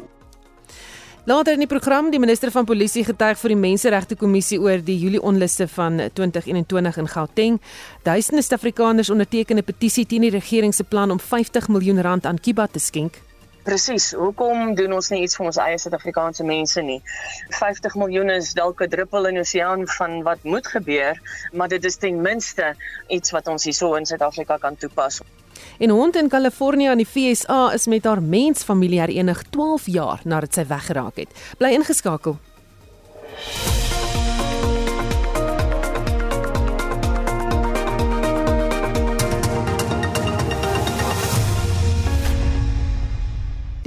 [1.27, 4.95] Later in die program die minister van polisie getuig vir die menseregte kommissie oor die
[4.95, 7.57] Julie onluste van 2021 in Gauteng.
[8.07, 12.39] Duisende Suid-Afrikaners onderteken 'n petisie teen die regering se plan om 50 miljoen rand aan
[12.39, 13.26] Kiba te skenk.
[13.67, 14.13] Presies.
[14.15, 17.01] Hoekom doen ons nie iets vir ons eie Suid-Afrikaanse mense nie?
[17.57, 21.19] 50 miljoen is dalk 'n druppel in die oseaan van wat moet gebeur,
[21.51, 22.75] maar dit is ten minste
[23.07, 25.19] iets wat ons hierso in Suid-Afrika kan toepas.
[25.79, 30.53] En hond in Kalifornië in die FSA is met haar mensfamilie herenig 12 jaar nadat
[30.53, 31.29] sy weggeraak het.
[31.57, 32.39] Bly ingeskakel.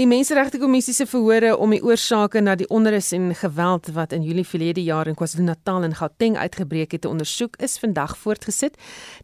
[0.00, 4.22] Die Menseregte Kommissie se verhore om die oorsake na die onrus en geweld wat in
[4.24, 8.78] Julie verlede jaar in KwaZulu-Natal en Gauteng uitgebreek het te ondersoek is vandag voortgesit.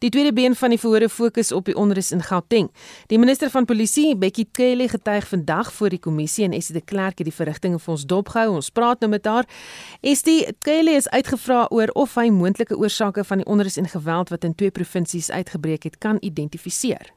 [0.05, 2.69] Die tweede been van die verhore fokus op die onrus in Gauteng.
[3.09, 7.25] Die minister van Polisie, Bekkie Cele, getuig vandag voor die kommissie en Essie de Klerk
[7.25, 8.51] het die verrigtinge vir ons dopgehou.
[8.61, 9.49] Ons praat nou met haar.
[10.05, 14.45] Essie Cele is uitgevra oor of hy moontlike oorsake van die onrus en geweld wat
[14.45, 17.17] in twee provinsies uitgebreek het kan identifiseer.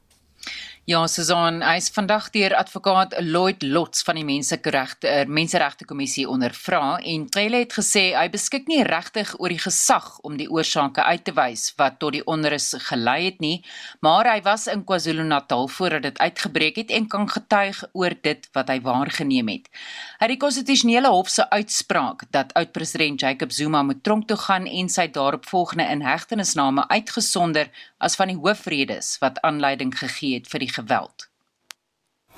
[0.90, 6.96] Ja, Susan, hy's vandag deur advokaat Lloyd Lots van die Menseregte uh, Menseregte Kommissie ondervra
[7.12, 11.22] en Trelle het gesê hy beskik nie regtig oor die gesag om die oorsake uit
[11.28, 13.60] te wys wat tot die onrus gelei het nie,
[14.02, 18.74] maar hy was in KwaZulu-Natal voordat dit uitgebreek het en kan getuig oor dit wat
[18.74, 19.70] hy waargeneem het.
[20.18, 24.66] Hy het die konstitusionele hof se uitspraak dat oud-president Jacob Zuma moet tronk toe gaan
[24.66, 27.70] en sy daaropvolgende inhegtenisname uitgesonder
[28.02, 31.28] as van die hoofredes wat aanleiding gegee het vir die geweld.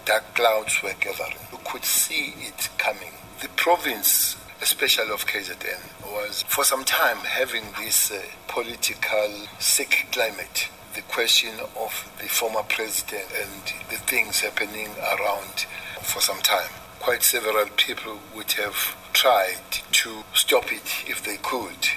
[0.06, 1.38] Dark clouds were gathering.
[1.52, 3.14] You could see it coming.
[3.42, 10.70] The province, especially of KZN, was for some time having this uh, political sick climate.
[10.96, 15.66] The question of the former president and the things happening around
[16.02, 16.70] for some time.
[17.00, 21.90] Quite several people would have tried to stop it if they could.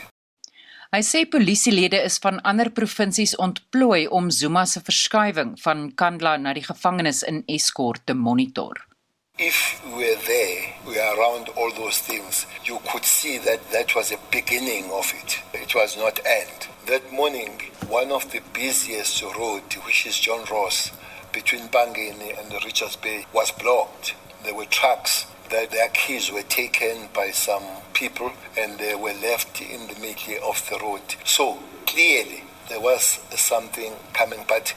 [0.95, 6.53] Hy sê polisielede is van ander provinsies ontplooi om Zuma se verskywing van Kandla na
[6.55, 8.79] die gevangenis in Escort te monitor.
[9.37, 13.97] If we were there, we are around all those things, you could see that that
[13.97, 15.41] was a beginning of it.
[15.65, 16.71] It was not end.
[16.87, 20.93] That morning, one of the busiest road, which is John Ross,
[21.33, 24.15] between Bangini and Richards Bay, was blocked.
[24.45, 27.63] There were trucks that their keys were taken by some
[27.93, 31.01] people and they were left in the middle of the road.
[31.25, 34.75] So clearly there was something coming, but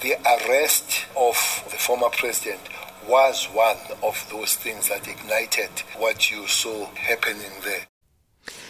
[0.00, 1.34] the arrest of
[1.72, 2.60] the former president
[3.08, 7.91] was one of those things that ignited what you saw happening there.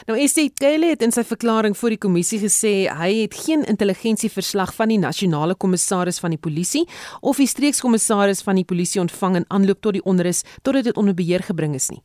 [0.07, 4.75] Nou SC Taylor het in sy verklaring voor die kommissie gesê hy het geen intelligensieverslag
[4.77, 6.85] van die nasionale kommissaris van die polisie
[7.21, 11.15] of die streekskommissaris van die polisie ontvang in aanloop tot die onrus totdat dit onder
[11.15, 12.03] beheer gebring is nie.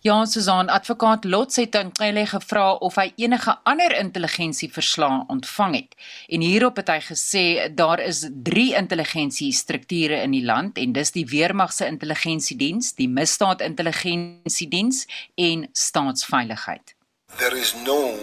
[0.00, 5.94] Ja, Susan, advokaat Lots het aan Trelle gevra of hy enige ander intelligensieverslae ontvang het.
[6.28, 11.26] En hierop het hy gesê daar is 3 intelligensiestrukture in die land en dis die
[11.26, 16.94] Weermag se intelligensiediens, die Misdaad intelligensiediens en staatsveiligheid.
[17.36, 18.14] There is no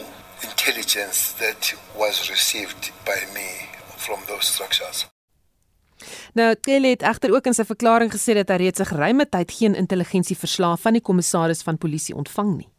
[0.43, 3.49] intelligence that was received by me
[3.97, 5.12] from those structures.
[6.34, 9.52] Nou Kelly het egter ook in sy verklaring gesê dat hy reeds 'n geruime tyd
[9.52, 12.70] geen intelligensieverslae van die kommissaris van polisie ontvang nie.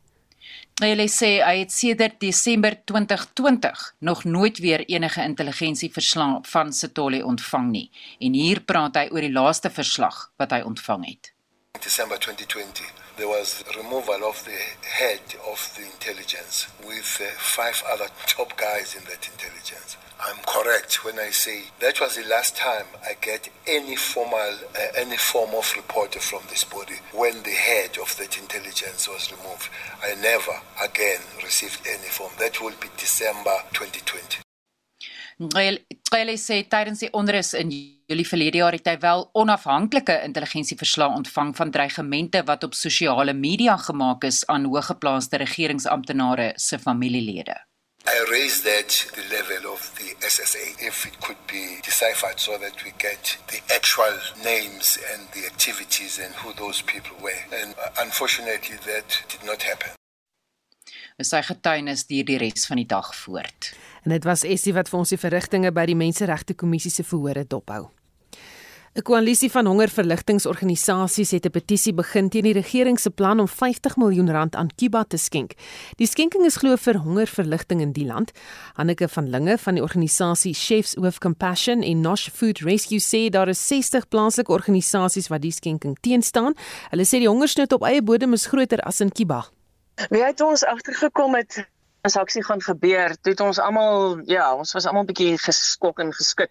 [0.74, 7.70] Kelly sê hy het sedert Desember 2020 nog nooit weer enige intelligensieverslae van Sitoli ontvang
[7.70, 11.32] nie en hier praat hy oor die laaste verslag wat hy ontvang het.
[11.80, 18.08] December 2020 there was removal of the head of the intelligence with uh, five other
[18.26, 19.96] top guys in that intelligence.
[20.20, 25.00] I'm correct when I say that was the last time I get any formal, uh,
[25.00, 29.68] any form of report from this body when the head of that intelligence was removed.
[30.02, 32.32] I never again received any form.
[32.38, 34.44] That will be December 2020.
[35.34, 37.72] Trelle sê tydens die onrus in
[38.06, 43.74] Julie verlede jaar het hy wel onafhanklike intelligensieverslae ontvang van dreigemente wat op sosiale media
[43.76, 47.56] gemaak is aan hoëgeplaaste regeringsamptenare se familielede.
[48.06, 52.84] I raised that the level of the SSA if it could be deciphered so that
[52.84, 54.12] we get the actual
[54.44, 57.42] names and the activities and who those people were.
[57.60, 59.90] And uh, unfortunately that did not happen.
[61.22, 63.72] Sy getuienis duur die res van die dag voort.
[64.04, 67.46] En dit was Essie wat vir ons die verrigtinge by die Menseregte Kommissie se verhore
[67.48, 67.86] dophou.
[68.94, 73.96] 'n Koalisie van hongerverligtingsorganisasies het 'n petisie begin teen die regering se plan om 50
[73.96, 75.52] miljoen rand aan Kuba te skenk.
[75.96, 78.30] Die skenking is glo vir hongerverligting in die land.
[78.74, 83.48] Anneke van Linge van die organisasie Chefs with Compassion en Nosh Food Rescue sê daar
[83.48, 86.54] is 60 plaaslike organisasies wat die skenking teenstaan.
[86.90, 89.44] Hulle sê die hongersnood op eie bodem is groter as in Kuba.
[90.08, 91.66] Wie het ons agtergekom het
[92.00, 96.50] as aksie gaan gebeur, het ons almal ja, ons was almal bietjie geskok en geskit.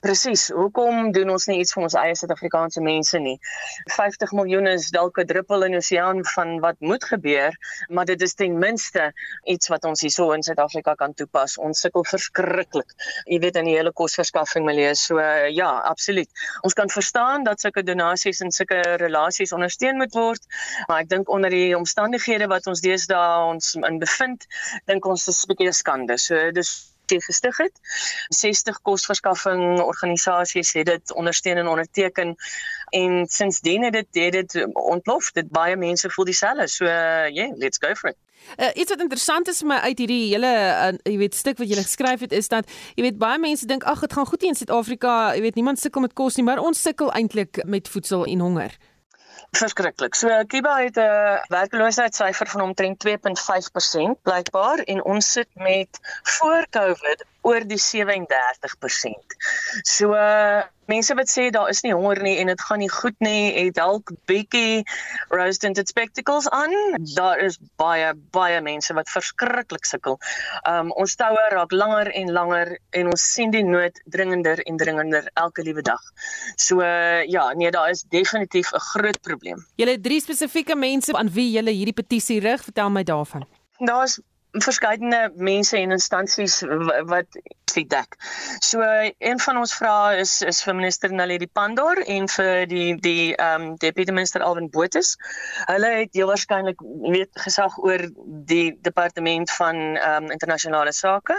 [0.00, 0.46] Presies.
[0.56, 3.34] Hoekom doen ons nie iets vir ons eie Suid-Afrikaanse mense nie?
[3.92, 7.56] 50 miljoen is dalk 'n druppel in die oseaan van wat moet gebeur,
[7.88, 9.10] maar dit is ten minste
[9.44, 11.58] iets wat ons hierso in Suid-Afrika kan toepas.
[11.58, 12.94] Ons sukkel verskriklik.
[13.26, 15.20] Jy weet in die hele kosverskaffing milieu, so
[15.60, 16.30] ja, absoluut.
[16.62, 20.46] Ons kan verstaan dat sulke donasies en sulke relasies ondersteun moet word,
[20.88, 24.48] maar ek dink onder die omstandighede wat ons deesdae ons in bevind,
[24.86, 26.16] dink ons dis 'n bietjie skande.
[26.16, 27.82] So dis toe gestig het.
[28.40, 32.34] 60 kosverskaffing organisasies het dit ondersteun en onderteken
[32.96, 35.30] en sinsdien het dit het dit ontplof.
[35.36, 36.68] Dit baie mense voel dieselfde.
[36.68, 38.18] So ja, uh, yeah, let's go for it.
[38.56, 41.68] Uh, iets wat interessant is vir my uit hierdie hele uh, jy weet stuk wat
[41.70, 44.54] jy geskryf het is dat jy weet baie mense dink ag dit gaan goed hier
[44.54, 48.24] in Suid-Afrika, jy weet niemand sukkel met kos nie, maar ons sukkel eintlik met voedsel
[48.26, 48.74] en honger.
[49.50, 50.14] Verskriklik.
[50.14, 57.24] So Kiba het 'n werkloosheidssyfer van omtrent 2.5% blykbaar en ons sit met voor Covid
[57.50, 59.38] oor die 37%.
[59.82, 63.16] So uh, mense wat sê daar is nie honger nie en dit gaan nie goed
[63.22, 64.82] nie, het dalk bietjie
[65.30, 66.74] rose tinted spectacles aan.
[67.14, 70.18] Daar is baie baie mense wat verskriklik sukkel.
[70.68, 75.30] Um ons toue raak langer en langer en ons sien die nood dringender en dringender
[75.34, 76.02] elke liewe dag.
[76.56, 79.64] So uh, ja, nee, daar is definitief 'n groot probleem.
[79.76, 82.64] Julle het drie spesifieke mense aan wie julle hierdie petisie rig.
[82.64, 83.46] Vertel my daarvan.
[83.78, 84.20] Daar's
[84.50, 86.60] verskeidenheid mense en instansies
[87.06, 87.40] wat
[87.70, 88.16] feedback.
[88.58, 88.82] So
[89.18, 93.62] een van ons vrae is is vir minister Naledi Pandor en vir die die ehm
[93.62, 95.16] um, deputy minister Alvin Botus.
[95.68, 96.82] Hulle het heel waarskynlik
[97.14, 98.06] weet gesag oor
[98.50, 101.36] die departement van ehm um, internasionale sake.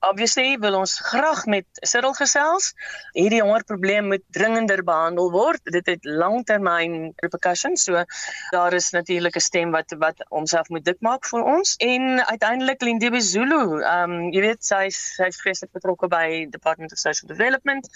[0.00, 2.72] Obviously wil ons graag met Cyril gesels.
[3.12, 5.60] Hierdie hongerprobleem moet dringender behandel word.
[5.64, 7.84] Dit het langtermyn repercussions.
[7.84, 8.04] So
[8.50, 11.76] daar is natuurlik 'n stem wat wat homself moet dik maak vir ons.
[11.76, 16.98] En uiteindelik Lindiwe Zulu, ehm um, jy weet sy sy's vreeslik betrokke by Department of
[16.98, 17.88] Social Development.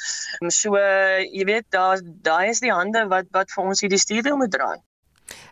[0.50, 4.40] So uh, jy weet daar daai is die hande wat wat vir ons hierdie stuurwiel
[4.40, 4.78] moet draai.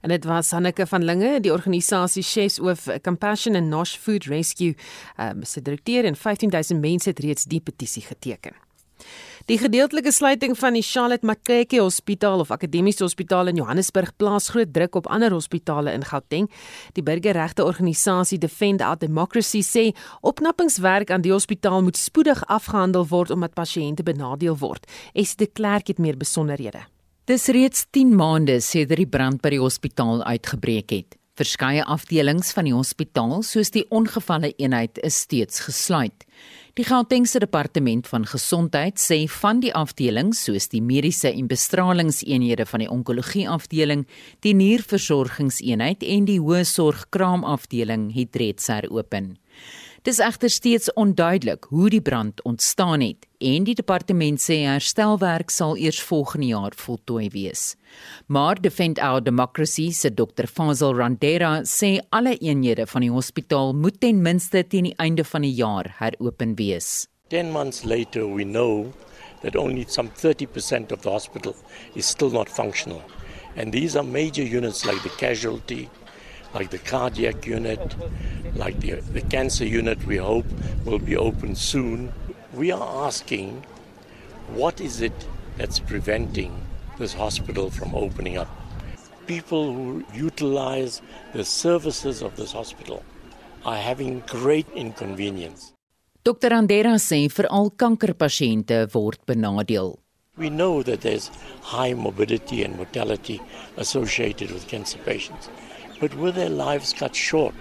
[0.02, 4.74] En dit was Hanneke van Linge, die organisasie Chefs of Compassion and Nosh Food Rescue,
[5.16, 8.58] um, se direkteur en 15000 mense het reeds die petisie geteken.
[9.48, 14.74] Die gedeeltelike sluiting van die Charlotte Maxeke Hospitaal of Akademiese Hospitaal in Johannesburg plaas groot
[14.76, 16.50] druk op ander hospitale in Gauteng.
[16.92, 19.86] Die burgerregte organisasie Defend Our Democracy sê
[20.20, 24.84] opknappingswerk aan die hospitaal moet spoedig afgehandel word omdat pasiënte benadeel word.
[25.14, 26.84] Es de Klerk het meer besonderhede.
[27.24, 31.16] Dis reeds 10 maande sedert die brand by die hospitaal uitgebreek het.
[31.38, 36.24] Verskeie afdelings van die hospitaal, soos die ongevalle eenheid, is steeds gesluit.
[36.78, 42.84] Die Gautengse departement van gesondheid sê van die afdelings soos die mediese en bestralingseenhede van
[42.84, 44.04] die onkologie afdeling,
[44.46, 49.32] die nierversorgingseenheid en die hoë sorg kraamafdeling het reeds heropen.
[50.06, 55.76] Dis egter steeds onduidelik hoe die brand ontstaan het en die departement sê herstelwerk sal
[55.78, 57.76] eers volgende jaar voltooi wees.
[58.26, 60.46] Maar Defend Our Democracy se Dr.
[60.46, 65.46] Fazil Randera sê alle eenhede van die hospitaal moet ten minste teen die einde van
[65.46, 67.06] die jaar heropen wees.
[67.28, 68.92] 10 months later we know
[69.42, 71.54] that only some 30% of the hospital
[71.94, 73.02] is still not functional.
[73.56, 75.88] And these are major units like the casualty
[76.54, 77.94] like the cardiac unit,
[78.54, 80.46] like the, the cancer unit, we hope
[80.84, 82.12] will be open soon.
[82.58, 83.64] We are asking
[84.48, 85.12] what is it
[85.58, 86.50] that's preventing
[86.98, 88.48] this hospital from opening up?
[89.28, 91.00] People who utilize
[91.32, 93.04] the services of this hospital
[93.64, 95.72] are having great inconvenience.
[96.24, 96.50] Dr.
[96.50, 99.94] Andera sê veral kankerpasiënte word benadeel.
[100.36, 101.30] We know that there's
[101.62, 103.40] high morbidity and mortality
[103.76, 105.48] associated with cancer patients
[106.00, 107.54] but were their lives cut short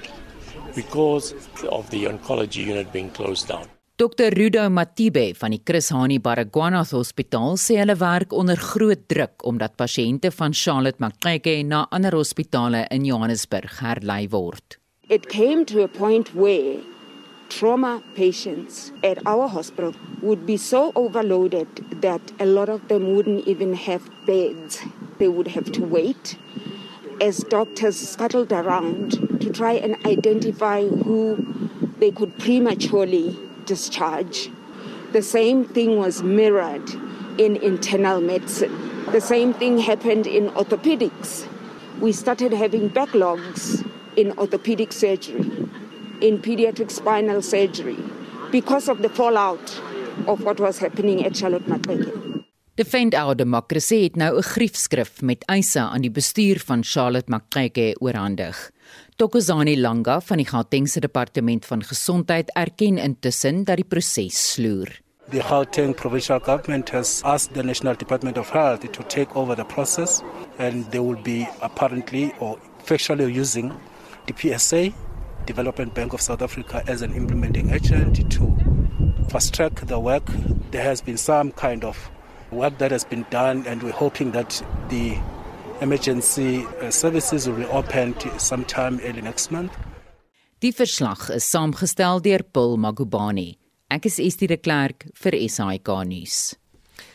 [0.75, 1.33] because
[1.69, 3.67] of the oncology unit being closed down.
[3.97, 9.41] Dr Rudo Matibe van die Chris Hani Baragwanath Hospitaal sê hulle werk onder groot druk
[9.49, 14.77] omdat pasiënte van Charlotte Maxeke na ander hospitale in Johannesburg herlei word.
[15.09, 16.77] It came to a point where
[17.49, 23.47] trauma patients at our hospital would be so overloaded that a lot of them wouldn't
[23.47, 24.77] even have beds.
[25.17, 26.37] They would have to wait
[27.19, 31.41] as doctors scuttled around to try and identify who
[31.97, 34.49] they could prematurely discharge.
[35.11, 36.89] The same thing was mirrored
[37.37, 38.73] in internal medicine.
[39.11, 41.47] The same thing happened in orthopedics.
[42.01, 45.45] We started having backlogs in orthopedic surgery,
[46.21, 47.97] in pediatric spinal surgery,
[48.51, 49.81] because of the fallout
[50.27, 52.43] of what was happening at Charlotte Maxeke.
[52.75, 57.95] Defend Our Democracy het nou 'n griefskrif met eise aan die bestuur van Charlotte Maxeke
[57.99, 58.71] oorhandig.
[59.17, 64.91] Tokozani Langa van die Gautengse Departement van Gesondheid erken intussen dat die proses sloer.
[65.31, 69.65] The Gauteng provincial government has asked the National Department of Health to take over the
[69.65, 70.21] process
[70.59, 73.73] and they will be apparently or factually using
[74.27, 74.93] the PSA,
[75.47, 78.55] Development Bank of South Africa as an implementing agent to
[79.29, 80.29] fast track the work.
[80.69, 81.97] There has been some kind of
[82.51, 85.17] work that has been done, and we're hoping that the
[85.81, 89.71] emergency uh, services will reopen sometime early next month.
[90.59, 93.57] Die verslag is saamgestel deur Paul Magubani.
[93.93, 96.55] Ek is Estie de Klerk vir SAK nuus.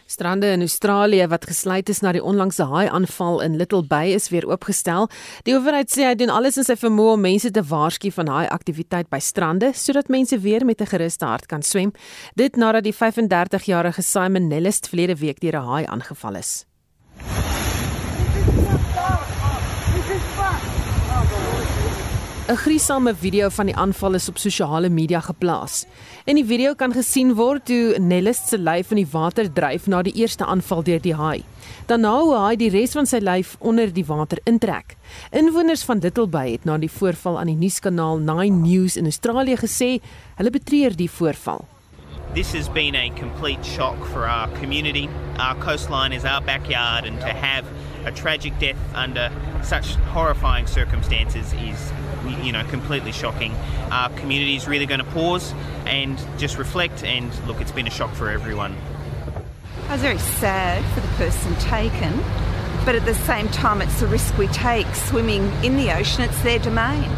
[0.06, 4.44] Strande in Australië wat gesluit is na die onlangse haai-aanval in Little Bay is weer
[4.46, 5.08] oopgestel.
[5.48, 9.08] Die owerheid sê hy doen alles in sy vermoë om mense te waarsku van haai-aktiwiteit
[9.10, 11.92] by strande sodat mense weer met 'n geruste hart kan swem.
[12.36, 16.66] Dit nadat die 35-jarige Simon Nellist verlede week deur 'n haai aangeval is.
[22.48, 25.84] 'n Griesame video van die aanval is op sosiale media geplaas.
[26.24, 30.02] In die video kan gesien word hoe Nellis se lyf in die water dryf na
[30.02, 31.44] die eerste aanval deur die haai.
[31.86, 34.96] Daarna hoe hy die res van sy lyf onder die water intrek.
[35.30, 39.56] Inwoners van Little Bay het na die voorval aan die nuuskanaal 9 News in Australië
[39.56, 40.00] gesê
[40.36, 41.64] hulle betreur die voorval.
[42.34, 45.08] This has been a complete shock for our community.
[45.38, 47.64] Our coastline is our backyard and to have
[48.04, 49.30] a tragic death under
[49.62, 51.92] such horrifying circumstances is
[52.42, 53.52] you know completely shocking.
[53.90, 55.54] Our community is really going to pause
[55.86, 58.76] and just reflect and look it's been a shock for everyone.
[59.88, 62.12] I was very sad for the person taken
[62.84, 66.22] but at the same time it's the risk we take swimming in the ocean.
[66.24, 67.08] It's their domain.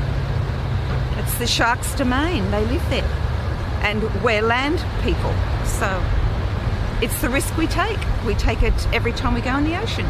[1.16, 2.50] It's the sharks domain.
[2.50, 3.04] They live there.
[3.82, 5.34] And we're land people.
[5.64, 6.02] So
[7.00, 7.98] it's the risk we take.
[8.26, 10.06] We take it every time we go in the ocean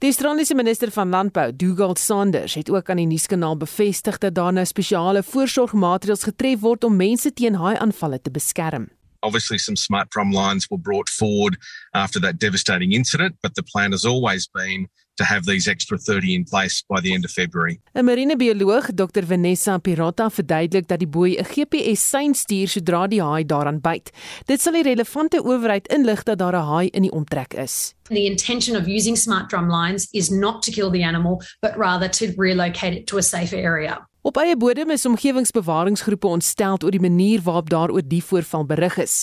[0.00, 4.52] Die Australiese minister van Landbou, Dougal Sanders, het ook aan die nuuskanaal bevestig dat daar
[4.52, 8.86] nou spesiale voorsorgmaatreëls getref word om mense teen haai-aanvalle te beskerm.
[9.20, 11.58] Obviously, some smart drum lines were brought forward
[11.92, 14.88] after that devastating incident, but the plan has always been
[15.20, 17.80] to have these extra 30 in place by the end of February.
[17.94, 23.44] 'n Marinebioloog, Dr Vanessa Pirata, verduidelik dat die boei 'n GPS-sein stuur sodra die haai
[23.44, 24.10] daaraan byt.
[24.46, 27.94] Dit sal die relevante owerheid inlig dat daar 'n haai in die omtrek is.
[28.08, 32.08] The intention of using smart drum lines is not to kill the animal, but rather
[32.08, 34.09] to relocate it to a safer area.
[34.22, 39.14] Op eie bodem is omgewingsbewaringsgroepe ontstel oor die manier waarop daaroor die voorval berig is.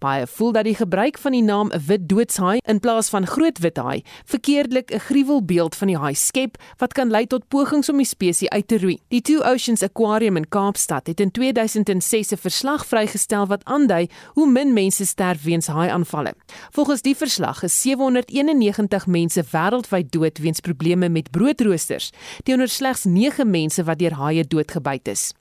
[0.00, 3.76] Baie voel dat die gebruik van die naam wit doodshaai in plaas van groot wit
[3.76, 8.06] haai verkeerdelik 'n gruwelbeeld van die haai skep wat kan lei tot pogings om die
[8.06, 8.98] spesies uit te roei.
[9.08, 14.50] Die Two Oceans Aquarium in Kaapstad het in 2006 'n verslag vrygestel wat aandui hoe
[14.50, 16.34] min mense sterf weens haai-aanvalle.
[16.70, 23.50] Volgens die verslag is 791 mense wêreldwyd dood weens probleme met broodroosters, teenoor slegs 9
[23.50, 25.32] mense wat deur haie doodgebyt is.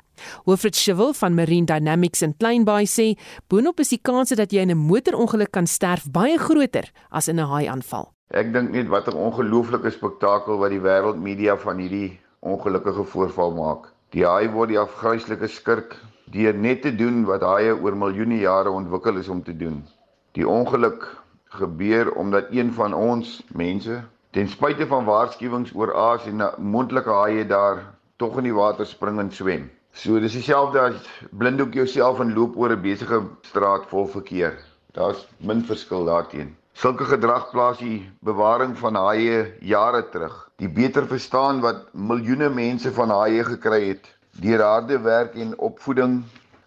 [0.45, 3.17] Wilfred Schivel van Marine Dynamics in Kleinbaai sê,
[3.49, 7.39] boonop is die kans dat jy in 'n motorongeluk kan sterf baie groter as in
[7.39, 8.11] 'n haai-aanval.
[8.31, 13.93] Ek dink net wat 'n ongelooflike spektakel wat die wêreldmedia van hierdie ongelukkige voorval maak.
[14.09, 15.95] Die haai word die afgryslike skurk
[16.31, 19.83] deur net te doen wat haie oor miljoene jare ontwikkel is om te doen.
[20.31, 21.05] Die ongeluk
[21.45, 27.45] gebeur omdat een van ons mense, ten spyte van waarskuwings oor aas en moontlike haie
[27.47, 29.69] daar tog in die water spring en swem.
[29.95, 34.57] So dis dieselfde as blinddoek jouself en loop oor 'n besige straat vol verkeer.
[34.93, 36.55] Daar's min verskil daarteenoor.
[36.75, 40.49] Sulke gedrag plaas die bewaring van haie jare terug.
[40.59, 44.09] Die beter verstaan wat miljoene mense van haie gekry het
[44.43, 46.17] deur harde werk en opvoeding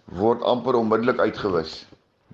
[0.04, 1.86] word amper onmiddellik uitgewis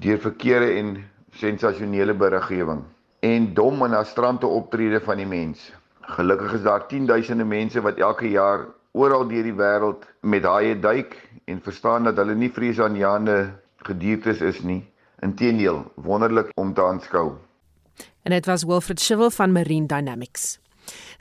[0.05, 0.95] deur verkeerde en
[1.35, 2.85] sensasionele beriggewing
[3.27, 5.73] en dom en astrante optrede van die mens.
[6.01, 10.75] Gelukkig is daar 10 duisende mense wat elke jaar oral deur die wêreld met haie
[10.79, 11.17] duik
[11.51, 13.39] en verstaan dat hulle nie vreesaanjaende
[13.87, 14.83] gediertes is nie.
[15.23, 17.33] Inteendeel, wonderlik om te aanskou.
[18.23, 20.59] En dit was Wilfred Schivel van Marine Dynamics.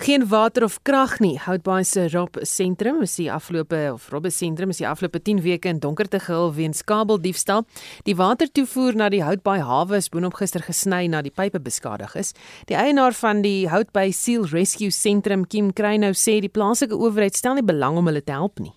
[0.03, 1.37] Geen water of krag nie.
[1.39, 5.69] Houtbaai se Rob sentrum is die afgelope of Robbe sentrum is die afgelope 10 weke
[5.69, 7.65] in donkerte gehul weens kabeldiefstal.
[8.03, 12.33] Die watertoevoer na die Houtbaai hawe is boonop gister gesny na die pype beskadig is.
[12.67, 17.59] Die eienaar van die Houtbaai Seal Rescue Sentrum, Kim Kreinou, sê die plaaslike owerheid stel
[17.59, 18.73] nie belang om hulle te help nie.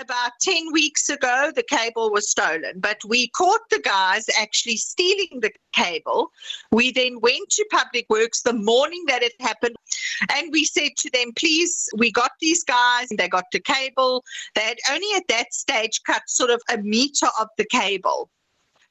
[0.00, 5.40] About 10 weeks ago, the cable was stolen, but we caught the guys actually stealing
[5.40, 6.30] the cable.
[6.72, 9.76] We then went to Public Works the morning that it happened,
[10.34, 14.24] and we said to them, please, we got these guys, they got the cable.
[14.54, 18.30] They had only at that stage cut sort of a meter of the cable.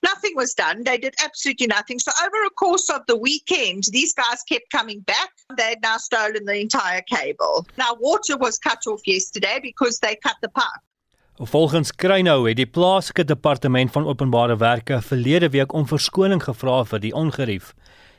[0.03, 0.83] Nothing was done.
[0.83, 1.97] They did absolutely nothing.
[1.97, 5.31] So, over a course of the weekend, these guys kept coming back.
[5.57, 7.65] They had now stolen the entire cable.
[7.77, 10.81] Now, water was cut off yesterday because they cut the pipe.
[11.39, 16.99] Volgens Kreinou het die plaaslike departement van openbare werke verlede week om verskoning gevra vir
[16.99, 17.75] die ongerief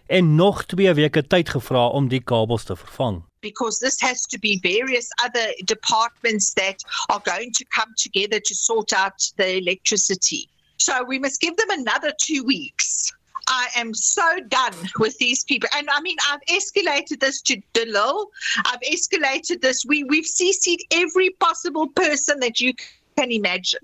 [0.06, 3.18] en nog 2 weke tyd gevra om die kabels te vervang.
[3.40, 8.54] Because this has to be various other departments that are going to come together to
[8.54, 10.46] sort out the electricity.
[10.76, 13.12] So we must give them another 2 weeks.
[13.48, 15.68] I am so done with these people.
[15.74, 18.26] And I mean, I've escalated this to Delil.
[18.66, 19.84] I've escalated this.
[19.86, 22.74] We, we've CC'd every possible person that you
[23.18, 23.82] can imagine.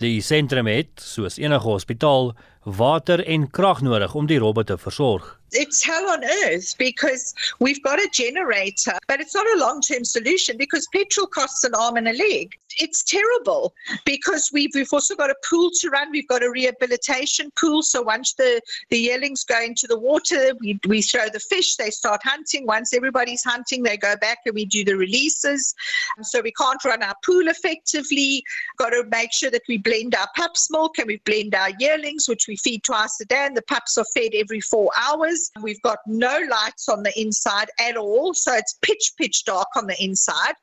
[0.00, 2.32] Die sentrum het, soos enige hospitaal,
[2.64, 5.39] water en krag nodig om die robbe te versorg.
[5.52, 10.04] It's hell on earth because we've got a generator, but it's not a long term
[10.04, 12.54] solution because petrol costs an arm and a leg.
[12.78, 13.74] It's terrible
[14.04, 17.82] because we've, we've also got a pool to run, we've got a rehabilitation pool.
[17.82, 21.90] So once the, the yearlings go into the water, we, we throw the fish, they
[21.90, 22.66] start hunting.
[22.66, 25.74] Once everybody's hunting, they go back and we do the releases.
[26.22, 28.44] So we can't run our pool effectively.
[28.78, 32.28] Got to make sure that we blend our pups milk and we blend our yearlings,
[32.28, 35.39] which we feed twice a day, and the pups are fed every four hours.
[35.62, 39.86] We've got no lights on the inside at all, so it's pitch pitch dark on
[39.86, 40.56] the inside.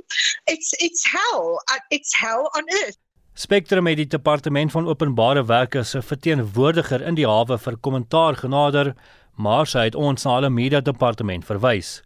[0.45, 1.59] It's it's hell.
[1.89, 2.97] It's hell on earth.
[3.37, 8.95] Spectrum het die departement van openbare werke se verteenwoordiger in die hawe vir kommentaar genader,
[9.37, 11.99] maar sy het ons na hulle media departement verwys.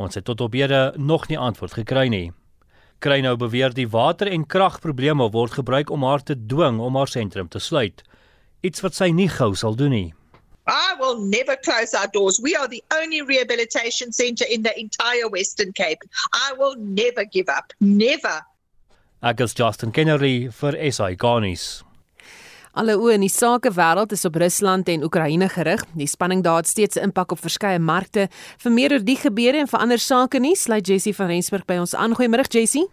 [0.00, 2.30] Ons het tot op hede nog nie antwoord gekry nie.
[3.04, 7.12] Kry nou beweer die water en kragprobleme word gebruik om haar te dwing om haar
[7.12, 8.00] sentrum te sluit.
[8.64, 10.08] Iets wat sy nie gou sal doen nie.
[10.70, 12.40] I will never close our doors.
[12.40, 15.98] We are the only rehabilitation centre in the entire Western Cape.
[16.32, 17.72] I will never give up.
[17.80, 18.46] Never.
[19.20, 21.82] Agus Justin Kennedy vir SA Garnis.
[22.78, 25.82] Alle oë in die sakewêreld is op Rusland en Oekraïne gerig.
[25.98, 28.28] Die spanning daar het steeds 'n impak op verskeie markte.
[28.58, 31.74] Vir meer oor die gebeure en vir ander sake nuus, sluit Jessie van Rensburg by
[31.74, 32.14] ons aan.
[32.14, 32.86] Goeiemôre Jessie.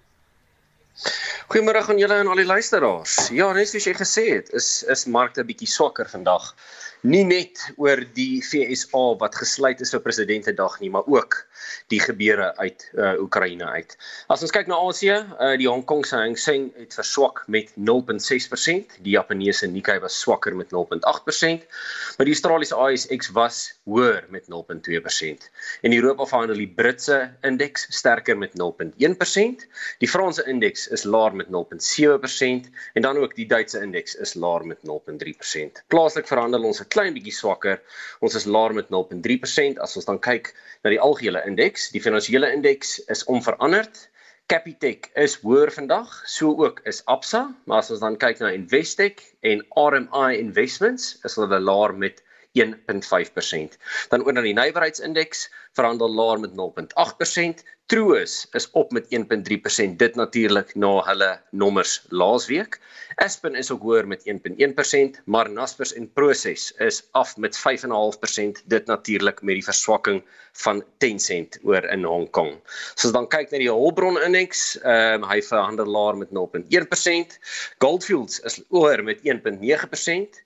[1.47, 3.29] Goeiemôre aan julle en al die luisteraars.
[3.29, 6.55] Ja, net soos jy gesê het, is is markte bietjie swakker vandag
[7.05, 11.43] nie net oor die FSA wat gesluit is vir presidentedag nie, maar ook
[11.91, 13.95] die gebeure uit uh, Oekraïne uit.
[14.33, 17.69] As ons kyk na Asië, uh, die Hong Kong se Hang Seng het verswak met
[17.77, 21.67] 0.6%, die Japaneese Nikkei was swakker met 0.8%,
[22.17, 25.47] maar die Australiese ASX was hoër met 0.2%.
[25.87, 29.67] In Europa verhandel die Britse indeks sterker met 0.1%,
[30.01, 34.65] die Franse indeks is laer met 0.7% en dan ook die Duitse indeks is laer
[34.65, 35.83] met 0.3%.
[35.87, 37.81] Plaaslik verhandel ons 'n klein bietjie swakker.
[38.23, 41.89] Ons is laer met 0.3% as ons dan kyk na die algehele indeks.
[41.91, 44.07] Die finansiële indeks is onveranderd.
[44.47, 49.19] Capitec is hoër vandag, so ook is Absa, maar as ons dan kyk na Investec
[49.43, 52.23] en RMI Investments, is hulle laer met
[52.57, 53.77] 1.5%.
[54.09, 55.47] Dan oor na die nywerheidsindeks,
[55.77, 57.65] verhandel laer met 0.8%.
[57.87, 62.79] Troos is op met 1.3%, dit natuurlik na hulle nommers laasweek.
[63.23, 68.85] Aspen is ook hoër met 1.1%, maar Naspers en Prosus is af met 5.5%, dit
[68.91, 70.19] natuurlik met die verswakking
[70.51, 72.57] van Tencent oor in Hong Kong.
[72.95, 77.39] So as dan kyk na die hulpbron indeks, ehm um, hy verhandel laer met 0.1%.
[77.79, 80.43] Goldfields is hoër met 1.9%.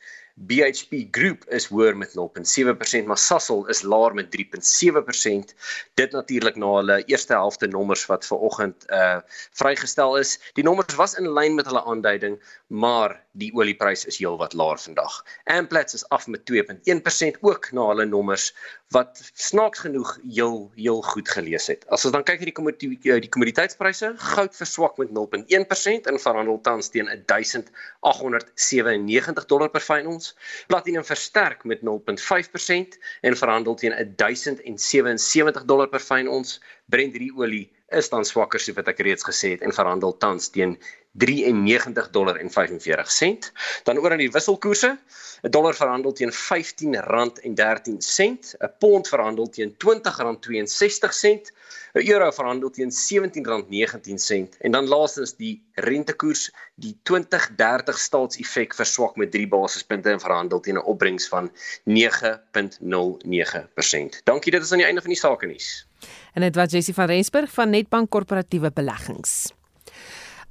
[0.48, 5.54] BHP Group is hoër met 0.7%, maar Sasol is laer met 3.7%.
[5.94, 9.20] Dit natuurlik na hulle eerste helfte nommers wat ver oggend uh
[9.60, 10.38] vrygestel is.
[10.58, 15.22] Die nommers was in lyn met hulle aanduiding, maar die olieprys is heelwat laer vandag.
[15.44, 18.50] Amplats is af met 2.1% ook na hulle nommers
[18.92, 21.86] wat snaaks genoeg heel heel goed gelees het.
[21.88, 26.60] As ons dan kyk na die kommoditeite die kommoditeitspryse, goud verswak met 0.1% en verhandel
[26.66, 30.36] tans teen 1897 dollar per fyn ons.
[30.68, 36.60] Platinum versterk met 0.5% en verhandel teen 1077 dollar per fyn ons.
[36.92, 40.76] Brent olie is dan swakker soos wat ek reeds gesê het en verhandel tans teen
[41.12, 43.52] 93 dollar en 45 sent.
[43.84, 45.00] Dan oor aan die wisselkoerse.
[45.42, 51.52] 'n Dollar verhandel teen R15.13, 'n pond verhandel teen R20.62,
[51.94, 59.32] 'n euro verhandel teen R17.19 en dan laastens die rentekoers, die 2030 staatseffek verswak met
[59.32, 61.52] 3 basispunte en verhandel teen 'n opbrengs van
[61.84, 64.22] 9.09%.
[64.24, 65.88] Dankie, dit is aan die einde van die sake nuus.
[66.34, 69.54] En dit was Jessie van Rensburg van Netbank Korporatiewe Beleggings.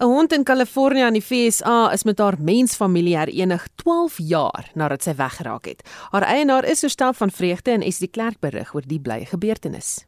[0.01, 5.03] 'n Hond in Kalifornië in die FSA is met haar mensfamilie herenig 12 jaar nadat
[5.05, 5.83] sy weggeraak het.
[6.11, 10.07] Haar eienaar is verstel van vreugde en is die klerk berig oor die blye gebeurtenis.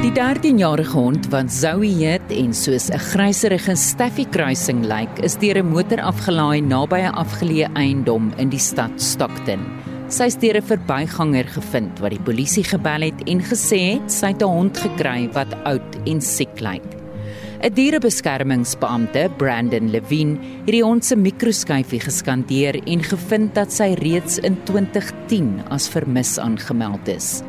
[0.00, 5.58] Die 13-jarige hond wat Zoe heet en soos 'n gryserige Staffy kruising lyk, is deur
[5.58, 9.85] 'n motor afgelaai naby 'n afgeleë eiendom in die stad Stockton.
[10.06, 14.42] Sy het 'n verbyganger gevind wat die polisie gebel het en gesê het sy het
[14.42, 16.86] 'n hond gekry wat oud en siek lyk.
[17.60, 24.38] 'n Dierebeskermingsbeampte, Brandon Levine, het die hond se mikroskyfie geskandeer en gevind dat sy reeds
[24.38, 27.42] in 2010 as vermis aangemeld is.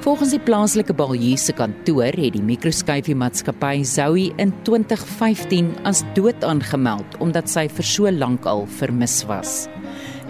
[0.00, 6.44] Volgens die plaaslike baljuw se kantoor het die mikroskyfie maatskappy Zoe in 2015 as dood
[6.44, 9.68] aangemeld omdat sy vir so lank al vermis was.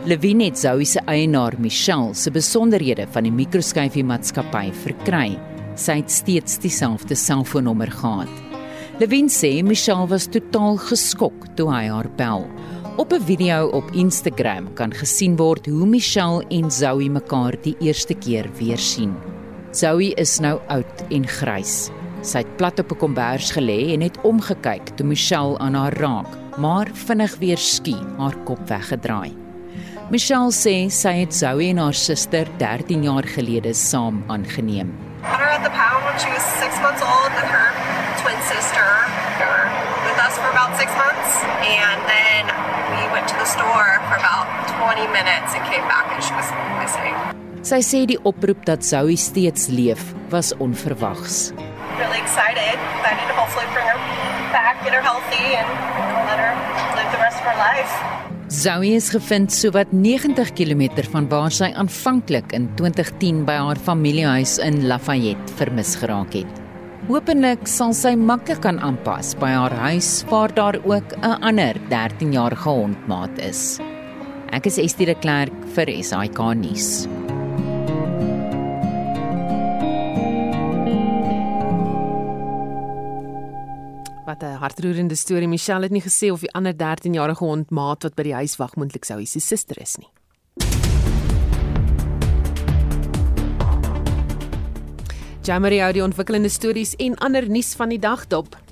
[0.09, 5.35] Levine het Zoe se eienaar Michelle se besonderhede van die mikroskyfie maatskappy verkry.
[5.77, 8.31] Sy het steeds dieselfde selfoonnommer gehad.
[8.97, 12.47] Levin sê Michelle was totaal geskok toe hy haar bel.
[12.97, 18.15] Op 'n video op Instagram kan gesien word hoe Michelle en Zoe mekaar die eerste
[18.15, 19.15] keer weer sien.
[19.71, 21.91] Zoe is nou oud en grys.
[22.23, 26.59] Sy het plat op 'n kombers gelê en het omgekyk toe Michelle aan haar raak,
[26.59, 29.50] maar vinnig weer skie haar kop weggedraai.
[30.11, 34.89] Michelle sê sy het Zoe en haar suster 13 jaar gelede saam aangeneem.
[35.23, 37.71] Her at the pound when she was 6 months old and her
[38.19, 38.89] twin sister
[39.39, 39.71] were
[40.03, 41.31] with us for about 6 months
[41.63, 42.43] and then
[42.91, 44.51] we went to the store for about
[44.83, 46.51] 20 minutes and came back and she was
[46.83, 47.15] missing.
[47.63, 50.03] Sy sê die oproep dat Zoe steeds leef
[50.35, 51.55] was onverwags.
[52.03, 52.75] Really excited.
[52.99, 54.01] Excited to hopefully bring her
[54.51, 55.71] back, get her healthy and
[56.27, 56.53] let her
[56.99, 58.20] live the rest of her life.
[58.51, 64.57] Zoe is gevind sowat 90 km van waar sy aanvanklik in 2010 by haar familiehuis
[64.59, 66.59] in Lafayette vermis geraak het.
[67.07, 72.69] Hoopelik sal sy maklik kan aanpas by haar huis waar daar ook 'n ander 13-jarige
[72.69, 73.79] hondmaat is.
[74.51, 77.07] Ek is Estie de Klerk vir SAK nuus.
[84.31, 85.49] Wat 'n hartroerende storie.
[85.49, 88.77] Michelle het nie gesê of die ander 13-jarige hond maat wat by die huis wag
[88.77, 90.09] moontlik sou sy suster is nie.
[95.43, 98.70] Jamari hou die ontwikkelende stories en ander nuus van die dag dop.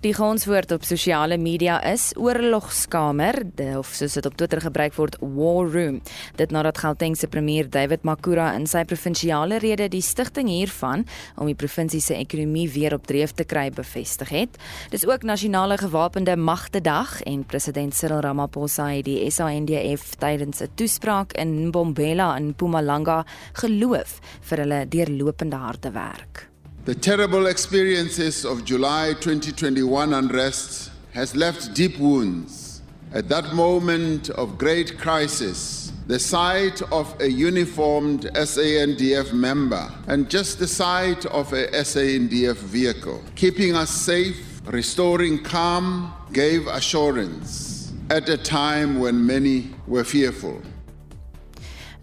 [0.00, 3.42] Die gonswoord op sosiale media is oorlogskamer,
[3.78, 6.00] of soos dit op Twitter gebruik word, war room.
[6.36, 11.06] Dit nadat Gautengse premier David Makura in sy provinsiale rede die stigting hiervan
[11.40, 14.58] om die provinsie se ekonomie weer op dreef te kry bevestig het.
[14.92, 20.74] Dis ook nasionale gewapende magte dag en president Cyril Ramaphosa het die SANDF tydens 'n
[20.74, 26.53] toespraak in Mbombela in Mpumalanga geloof vir hulle deurlopende harde werk.
[26.84, 32.82] The terrible experiences of July 2021 unrest has left deep wounds.
[33.14, 40.58] At that moment of great crisis, the sight of a uniformed SANDF member and just
[40.58, 48.36] the sight of a SANDF vehicle keeping us safe, restoring calm, gave assurance at a
[48.36, 50.60] time when many were fearful.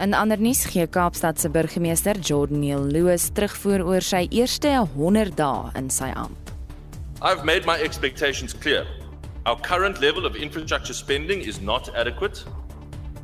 [0.01, 5.35] In ander nuus gee Kaapstad se burgemeester Jordan Neil Lewis terugvoer oor sy eerste 100
[5.37, 6.49] dae in sy amp.
[7.21, 8.87] I've made my expectations clear.
[9.45, 12.43] Our current level of infrastructure spending is not adequate.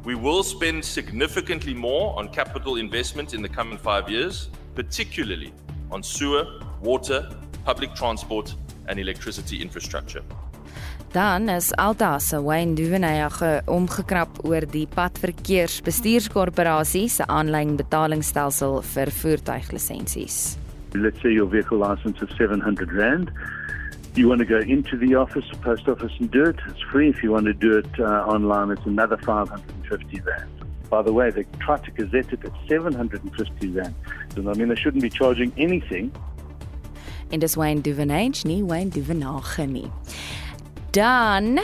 [0.06, 5.54] We will spend significantly more on capital investment in the coming 5 years, particularly
[5.90, 6.46] on sewer,
[6.84, 7.28] water,
[7.66, 8.54] public transport
[8.88, 10.22] and electricity infrastructure.
[11.12, 20.58] Dan is Alta se Wayne Duvenage omgekrap oor die Padverkeersbestuurskorporasie se aanlyn betalingsstelsel vir voertuiglisensies.
[20.94, 23.32] Let's say your vehicle license is 700 rand.
[24.16, 26.58] You want to go into the office, post office and do it.
[26.68, 27.08] It's free.
[27.10, 30.50] If you want to do it uh, online, it's another 550 rand.
[30.90, 33.96] By the way, they tried to gazette it at 750 rand.
[34.36, 36.12] So, I mean, they shouldn't be charging anything.
[37.30, 39.90] En dis Wayne Duvenage, nie Wayne Duvenage nie.
[40.98, 41.60] Dan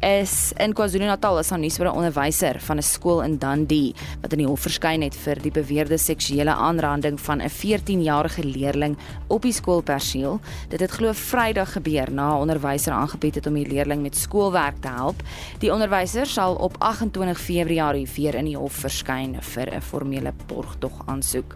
[0.00, 4.32] is in KwaZulu-Natal is daar nuus oor 'n onderwyser van 'n skool in Dundee wat
[4.32, 8.96] in die hof verskyn het vir die beweerde seksuele aanranding van 'n 14-jarige leerling
[9.26, 10.40] op die skoolperseel.
[10.68, 14.80] Dit het glo Vrydag gebeur na 'n onderwyser aangebied het om die leerling met skoolwerk
[14.80, 15.22] te help.
[15.58, 21.02] Die onderwyser sal op 28 Februarie weer in die hof verskyn vir 'n formele borgtog
[21.06, 21.54] aansoek.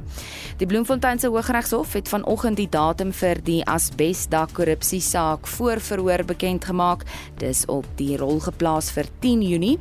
[0.57, 6.25] Die Bloemfontein se Hooggeregshof het vanoggend die datum vir die asbesdak korrupsie saak voor verhoor
[6.25, 7.02] bekend gemaak.
[7.39, 9.79] Dis op die rol geplaas vir 10 Junie.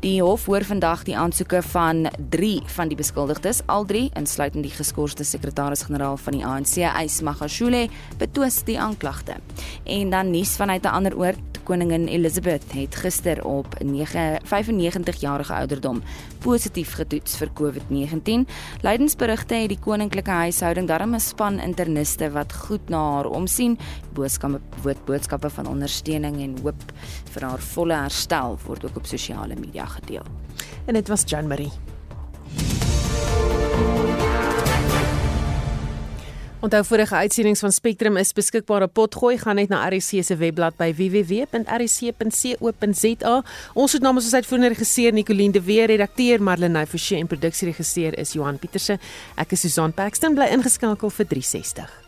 [0.00, 4.74] Die hof hoor vandag die aansoeke van 3 van die beskuldigdes, al drie insluitend die
[4.74, 7.88] geskorste sekretaris-generaal van die ANC, Ys Magashule,
[8.18, 9.40] betwis die aanklagte.
[9.84, 16.02] En dan nuus vanuit 'n ander oord, koningin Elizabeth het gister op 95 jarige ouderdom
[16.40, 18.46] positief getoets vir COVID-19.
[18.86, 23.78] Lydensberigte het die koninklike huishouding darm 'n span interniste wat goed na haar omsien.
[24.12, 24.60] Boodskappe
[25.04, 26.82] boodskappe van ondersteuning en hoop
[27.32, 30.24] vir haar volle herstel word ook op sosiale media gedeel.
[30.86, 31.72] En dit was Jan Marie.
[36.58, 39.36] Onthou vorige uitsendings van Spectrum is beskikbaar op Potgooi.
[39.38, 41.74] Gaan net na RC se webblad by www.rc.co.za.
[43.74, 48.34] Ons het namens ons uitvoerende regisseur Nicoline de Weer, redakteur Marlene Forsie en produksieregisseur is
[48.34, 48.98] Johan Pieterse.
[49.38, 52.07] Ek is Susan Paxton bly ingeskakel vir 360.